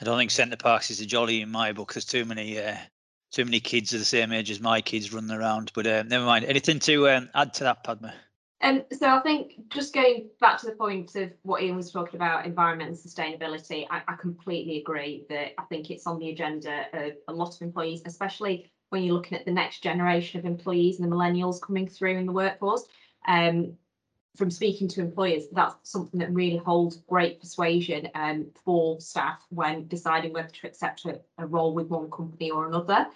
I 0.01 0.05
don't 0.05 0.19
think 0.19 0.31
Center 0.31 0.57
Parcs 0.57 0.91
is 0.91 1.01
a 1.01 1.07
jolly 1.07 1.43
in 1.43 1.51
my 1.51 1.73
book. 1.73 1.95
There's 1.95 2.05
too 2.05 2.25
many 2.25 2.59
uh, 2.59 2.77
too 3.31 3.45
many 3.45 3.61
kids 3.61 3.93
of 3.93 4.01
the 4.01 4.05
same 4.05 4.33
age 4.33 4.51
as 4.51 4.61
my 4.61 4.81
kids 4.81 5.13
running 5.13 5.31
around. 5.31 5.73
But 5.75 5.87
uh, 5.87 6.03
never 6.05 6.25
mind. 6.25 6.45
Anything 6.45 6.79
to 6.81 7.09
um, 7.11 7.29
add 7.35 7.55
to 7.55 7.65
that, 7.65 7.85
Padma? 7.85 8.15
Um, 8.65 8.83
so 8.91 9.11
I 9.11 9.21
think 9.21 9.57
just 9.69 9.93
going 9.93 10.31
back 10.41 10.59
to 10.61 10.67
the 10.67 10.73
point 10.73 11.15
of 11.17 11.31
what 11.43 11.63
Ian 11.63 11.77
was 11.77 11.93
talking 11.93 12.17
about, 12.17 12.47
environment 12.47 12.89
and 12.89 12.99
sustainability, 12.99 13.87
I, 13.91 14.01
I 14.09 14.15
completely 14.15 14.79
agree 14.79 15.27
that 15.29 15.53
I 15.59 15.65
think 15.65 15.91
it's 15.91 16.07
on 16.07 16.19
the 16.19 16.31
agenda 16.31 16.87
of 16.95 17.13
a 17.29 17.33
lot 17.33 17.55
of 17.55 17.61
employees, 17.61 18.01
especially 18.07 18.73
when 18.89 19.03
you're 19.03 19.17
looking 19.17 19.37
at 19.37 19.45
the 19.45 19.53
next 19.53 19.83
generation 19.83 20.41
of 20.41 20.47
employees 20.47 20.99
and 20.99 21.13
the 21.13 21.15
millennials 21.15 21.61
coming 21.61 21.87
through 21.87 22.17
in 22.17 22.25
the 22.25 22.33
workforce. 22.33 22.85
Um, 23.29 23.75
from 24.35 24.51
speaking 24.51 24.89
to 24.89 25.03
employers, 25.03 25.45
that's 25.53 25.91
something 25.91 26.19
that 26.21 26.33
really 26.33 26.57
holds 26.57 26.97
great 27.07 27.41
persuasion 27.41 28.09
um, 28.15 28.47
for 28.65 28.99
staff 28.99 29.41
when 29.51 29.87
deciding 29.89 30.33
whether 30.33 30.49
to 30.49 30.67
accept 30.67 31.05
a, 31.05 31.21
a, 31.37 31.47
role 31.47 31.75
with 31.75 31.89
one 31.89 32.11
company 32.11 32.51
or 32.51 32.67
another. 32.67 33.09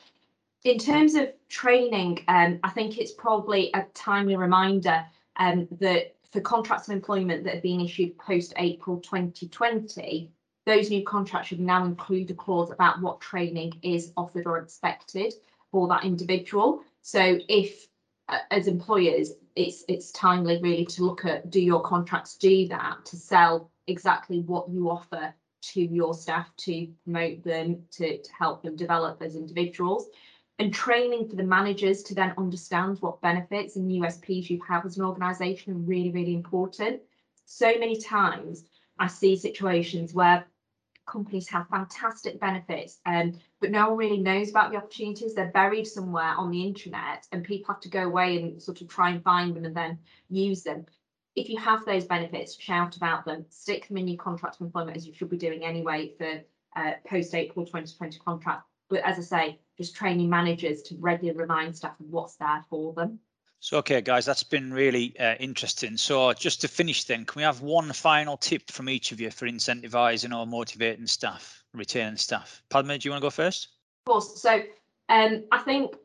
In 0.64 0.78
terms 0.78 1.14
of 1.14 1.30
training, 1.48 2.22
um, 2.28 2.60
I 2.62 2.70
think 2.70 2.98
it's 2.98 3.12
probably 3.12 3.70
a 3.72 3.86
timely 3.94 4.36
reminder 4.36 5.04
um, 5.38 5.68
that 5.80 6.16
for 6.32 6.40
contracts 6.40 6.88
of 6.88 6.94
employment 6.94 7.44
that 7.44 7.54
have 7.54 7.62
been 7.62 7.80
issued 7.80 8.18
post 8.18 8.52
April 8.56 9.00
2020, 9.00 10.30
those 10.66 10.90
new 10.90 11.02
contracts 11.04 11.48
should 11.48 11.60
now 11.60 11.84
include 11.84 12.30
a 12.30 12.34
clause 12.34 12.70
about 12.70 13.00
what 13.00 13.20
training 13.20 13.72
is 13.82 14.12
offered 14.16 14.46
or 14.46 14.58
expected 14.58 15.32
for 15.70 15.88
that 15.88 16.04
individual. 16.04 16.82
So 17.02 17.38
if 17.48 17.86
uh, 18.28 18.38
as 18.50 18.66
employers 18.66 19.32
it's 19.56 19.84
it's 19.88 20.12
timely 20.12 20.60
really 20.62 20.84
to 20.84 21.04
look 21.04 21.24
at 21.24 21.50
do 21.50 21.60
your 21.60 21.80
contracts 21.80 22.36
do 22.36 22.68
that 22.68 23.04
to 23.06 23.16
sell 23.16 23.70
exactly 23.86 24.40
what 24.40 24.68
you 24.68 24.90
offer 24.90 25.32
to 25.60 25.80
your 25.80 26.14
staff 26.14 26.54
to 26.56 26.88
promote 27.04 27.42
them 27.42 27.82
to, 27.90 28.18
to 28.18 28.30
help 28.38 28.62
them 28.62 28.76
develop 28.76 29.20
as 29.22 29.34
individuals 29.34 30.06
and 30.58 30.74
training 30.74 31.28
for 31.28 31.36
the 31.36 31.42
managers 31.42 32.02
to 32.02 32.14
then 32.14 32.34
understand 32.36 32.98
what 33.00 33.20
benefits 33.20 33.76
and 33.76 33.90
USPs 33.90 34.50
you 34.50 34.60
have 34.66 34.84
as 34.84 34.96
an 34.96 35.04
organization 35.04 35.72
are 35.72 35.76
really 35.78 36.10
really 36.10 36.34
important 36.34 37.00
so 37.44 37.78
many 37.78 37.98
times 37.98 38.64
I 38.98 39.06
see 39.06 39.36
situations 39.36 40.12
where 40.12 40.46
companies 41.06 41.48
have 41.48 41.68
fantastic 41.68 42.38
benefits, 42.38 42.98
um, 43.06 43.38
but 43.60 43.70
no 43.70 43.88
one 43.88 43.98
really 43.98 44.18
knows 44.18 44.50
about 44.50 44.70
the 44.70 44.76
opportunities. 44.76 45.34
They're 45.34 45.50
buried 45.52 45.86
somewhere 45.86 46.34
on 46.36 46.50
the 46.50 46.62
internet, 46.62 47.26
and 47.32 47.42
people 47.42 47.72
have 47.72 47.80
to 47.82 47.88
go 47.88 48.04
away 48.04 48.36
and 48.36 48.62
sort 48.62 48.82
of 48.82 48.88
try 48.88 49.10
and 49.10 49.22
find 49.22 49.56
them 49.56 49.64
and 49.64 49.74
then 49.74 49.98
use 50.28 50.62
them. 50.62 50.84
If 51.34 51.48
you 51.48 51.58
have 51.58 51.84
those 51.84 52.04
benefits, 52.04 52.60
shout 52.60 52.96
about 52.96 53.24
them, 53.24 53.46
stick 53.48 53.88
them 53.88 53.96
in 53.96 54.08
your 54.08 54.18
contract 54.18 54.56
of 54.56 54.62
employment 54.62 54.96
as 54.96 55.06
you 55.06 55.14
should 55.14 55.30
be 55.30 55.38
doing 55.38 55.64
anyway 55.64 56.12
for 56.18 56.42
uh, 56.76 56.92
post 57.06 57.34
April 57.34 57.64
2020 57.64 58.18
contract. 58.18 58.67
But 58.88 59.00
as 59.00 59.18
I 59.18 59.22
say, 59.22 59.58
just 59.76 59.94
training 59.94 60.28
managers 60.28 60.82
to 60.82 60.96
regularly 60.96 61.38
remind 61.38 61.76
staff 61.76 61.98
of 62.00 62.06
what's 62.10 62.36
there 62.36 62.64
for 62.68 62.92
them. 62.94 63.20
So, 63.60 63.78
okay, 63.78 64.00
guys, 64.00 64.24
that's 64.24 64.44
been 64.44 64.72
really 64.72 65.18
uh, 65.18 65.34
interesting. 65.40 65.96
So, 65.96 66.32
just 66.32 66.60
to 66.60 66.68
finish, 66.68 67.04
then, 67.04 67.24
can 67.24 67.40
we 67.40 67.42
have 67.42 67.60
one 67.60 67.92
final 67.92 68.36
tip 68.36 68.70
from 68.70 68.88
each 68.88 69.10
of 69.10 69.20
you 69.20 69.30
for 69.30 69.46
incentivising 69.46 70.36
or 70.36 70.46
motivating 70.46 71.08
staff, 71.08 71.64
retaining 71.74 72.18
staff? 72.18 72.62
Padma, 72.70 72.98
do 72.98 73.08
you 73.08 73.10
want 73.10 73.20
to 73.20 73.26
go 73.26 73.30
first? 73.30 73.68
Of 74.06 74.12
course. 74.12 74.40
So, 74.40 74.62
um, 75.08 75.44
I 75.50 75.58
think 75.58 75.96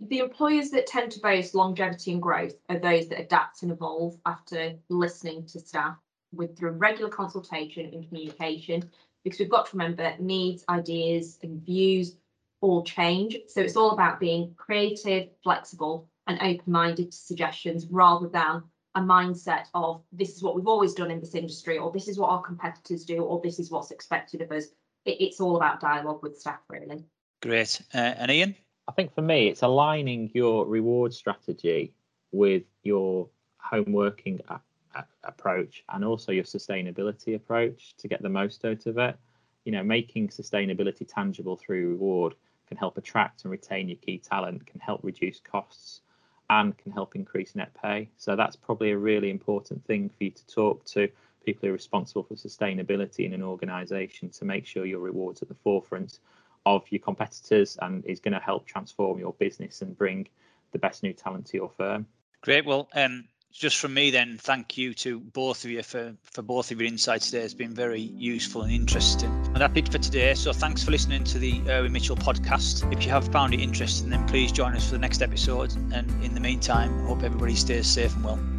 the 0.00 0.18
employers 0.18 0.70
that 0.70 0.86
tend 0.86 1.10
to 1.12 1.20
boast 1.20 1.54
longevity 1.54 2.12
and 2.12 2.22
growth 2.22 2.54
are 2.68 2.78
those 2.78 3.08
that 3.08 3.20
adapt 3.20 3.62
and 3.62 3.72
evolve 3.72 4.16
after 4.24 4.74
listening 4.88 5.46
to 5.46 5.58
staff 5.58 5.96
with 6.32 6.56
through 6.56 6.72
regular 6.72 7.10
consultation 7.10 7.86
and 7.92 8.06
communication. 8.06 8.88
Because 9.24 9.40
we've 9.40 9.50
got 9.50 9.66
to 9.66 9.76
remember 9.76 10.14
needs, 10.18 10.64
ideas, 10.68 11.38
and 11.42 11.60
views 11.60 12.14
all 12.60 12.82
change. 12.84 13.36
So 13.48 13.60
it's 13.60 13.76
all 13.76 13.92
about 13.92 14.20
being 14.20 14.54
creative, 14.56 15.28
flexible, 15.42 16.08
and 16.26 16.40
open-minded 16.42 17.10
to 17.10 17.16
suggestions 17.16 17.86
rather 17.90 18.28
than 18.28 18.62
a 18.94 19.00
mindset 19.00 19.66
of 19.72 20.02
this 20.12 20.36
is 20.36 20.42
what 20.42 20.56
we've 20.56 20.66
always 20.66 20.94
done 20.94 21.10
in 21.10 21.20
this 21.20 21.34
industry, 21.34 21.78
or 21.78 21.92
this 21.92 22.08
is 22.08 22.18
what 22.18 22.30
our 22.30 22.42
competitors 22.42 23.04
do, 23.04 23.18
or 23.18 23.40
this 23.42 23.58
is 23.58 23.70
what's 23.70 23.90
expected 23.90 24.42
of 24.42 24.50
us. 24.50 24.66
It, 25.04 25.20
it's 25.20 25.40
all 25.40 25.56
about 25.56 25.80
dialogue 25.80 26.22
with 26.22 26.38
staff, 26.38 26.60
really. 26.68 27.04
Great. 27.40 27.80
Uh, 27.94 27.98
and 27.98 28.30
Ian? 28.30 28.56
I 28.88 28.92
think 28.92 29.14
for 29.14 29.22
me, 29.22 29.48
it's 29.48 29.62
aligning 29.62 30.30
your 30.34 30.66
reward 30.66 31.14
strategy 31.14 31.94
with 32.32 32.64
your 32.82 33.28
home 33.58 33.92
working 33.92 34.40
a- 34.48 34.60
a- 34.96 35.04
approach 35.24 35.84
and 35.88 36.04
also 36.04 36.32
your 36.32 36.44
sustainability 36.44 37.36
approach 37.36 37.94
to 37.98 38.08
get 38.08 38.22
the 38.22 38.28
most 38.28 38.64
out 38.64 38.86
of 38.86 38.98
it. 38.98 39.16
You 39.64 39.72
know, 39.72 39.84
making 39.84 40.28
sustainability 40.28 41.06
tangible 41.06 41.56
through 41.56 41.90
reward 41.90 42.34
can 42.70 42.78
help 42.78 42.96
attract 42.96 43.42
and 43.42 43.50
retain 43.50 43.88
your 43.88 43.98
key 43.98 44.18
talent, 44.18 44.64
can 44.64 44.78
help 44.78 45.00
reduce 45.02 45.40
costs, 45.40 46.02
and 46.48 46.78
can 46.78 46.92
help 46.92 47.16
increase 47.16 47.56
net 47.56 47.74
pay. 47.74 48.08
So 48.16 48.36
that's 48.36 48.54
probably 48.54 48.92
a 48.92 48.96
really 48.96 49.28
important 49.28 49.84
thing 49.84 50.08
for 50.08 50.24
you 50.24 50.30
to 50.30 50.46
talk 50.46 50.84
to 50.86 51.08
people 51.44 51.62
who 51.62 51.70
are 51.70 51.72
responsible 51.72 52.22
for 52.22 52.34
sustainability 52.34 53.26
in 53.26 53.32
an 53.32 53.42
organization 53.42 54.30
to 54.30 54.44
make 54.44 54.66
sure 54.66 54.84
your 54.86 55.00
rewards 55.00 55.42
at 55.42 55.48
the 55.48 55.54
forefront 55.54 56.20
of 56.64 56.84
your 56.90 57.00
competitors 57.00 57.76
and 57.82 58.04
is 58.06 58.20
going 58.20 58.34
to 58.34 58.40
help 58.40 58.66
transform 58.66 59.18
your 59.18 59.32
business 59.34 59.82
and 59.82 59.98
bring 59.98 60.28
the 60.70 60.78
best 60.78 61.02
new 61.02 61.12
talent 61.12 61.46
to 61.46 61.56
your 61.56 61.70
firm. 61.76 62.06
Great. 62.42 62.64
Well, 62.64 62.88
um, 62.94 63.24
just 63.52 63.78
from 63.78 63.94
me 63.94 64.10
then, 64.10 64.38
thank 64.38 64.78
you 64.78 64.94
to 64.94 65.20
both 65.20 65.64
of 65.64 65.70
you 65.70 65.82
for, 65.82 66.14
for 66.24 66.42
both 66.42 66.70
of 66.70 66.80
your 66.80 66.88
insights 66.88 67.30
today. 67.30 67.44
It's 67.44 67.54
been 67.54 67.74
very 67.74 68.00
useful 68.00 68.62
and 68.62 68.72
interesting. 68.72 69.30
And 69.46 69.56
that's 69.56 69.76
it 69.76 69.90
for 69.90 69.98
today. 69.98 70.34
So 70.34 70.52
thanks 70.52 70.82
for 70.82 70.90
listening 70.90 71.24
to 71.24 71.38
the 71.38 71.60
Irwin 71.68 71.92
Mitchell 71.92 72.16
podcast. 72.16 72.90
If 72.92 73.04
you 73.04 73.10
have 73.10 73.28
found 73.28 73.54
it 73.54 73.60
interesting, 73.60 74.10
then 74.10 74.26
please 74.26 74.52
join 74.52 74.74
us 74.74 74.86
for 74.86 74.92
the 74.92 74.98
next 74.98 75.22
episode. 75.22 75.72
And 75.92 76.08
in 76.24 76.34
the 76.34 76.40
meantime, 76.40 77.06
hope 77.06 77.22
everybody 77.22 77.54
stays 77.54 77.86
safe 77.86 78.14
and 78.14 78.24
well. 78.24 78.49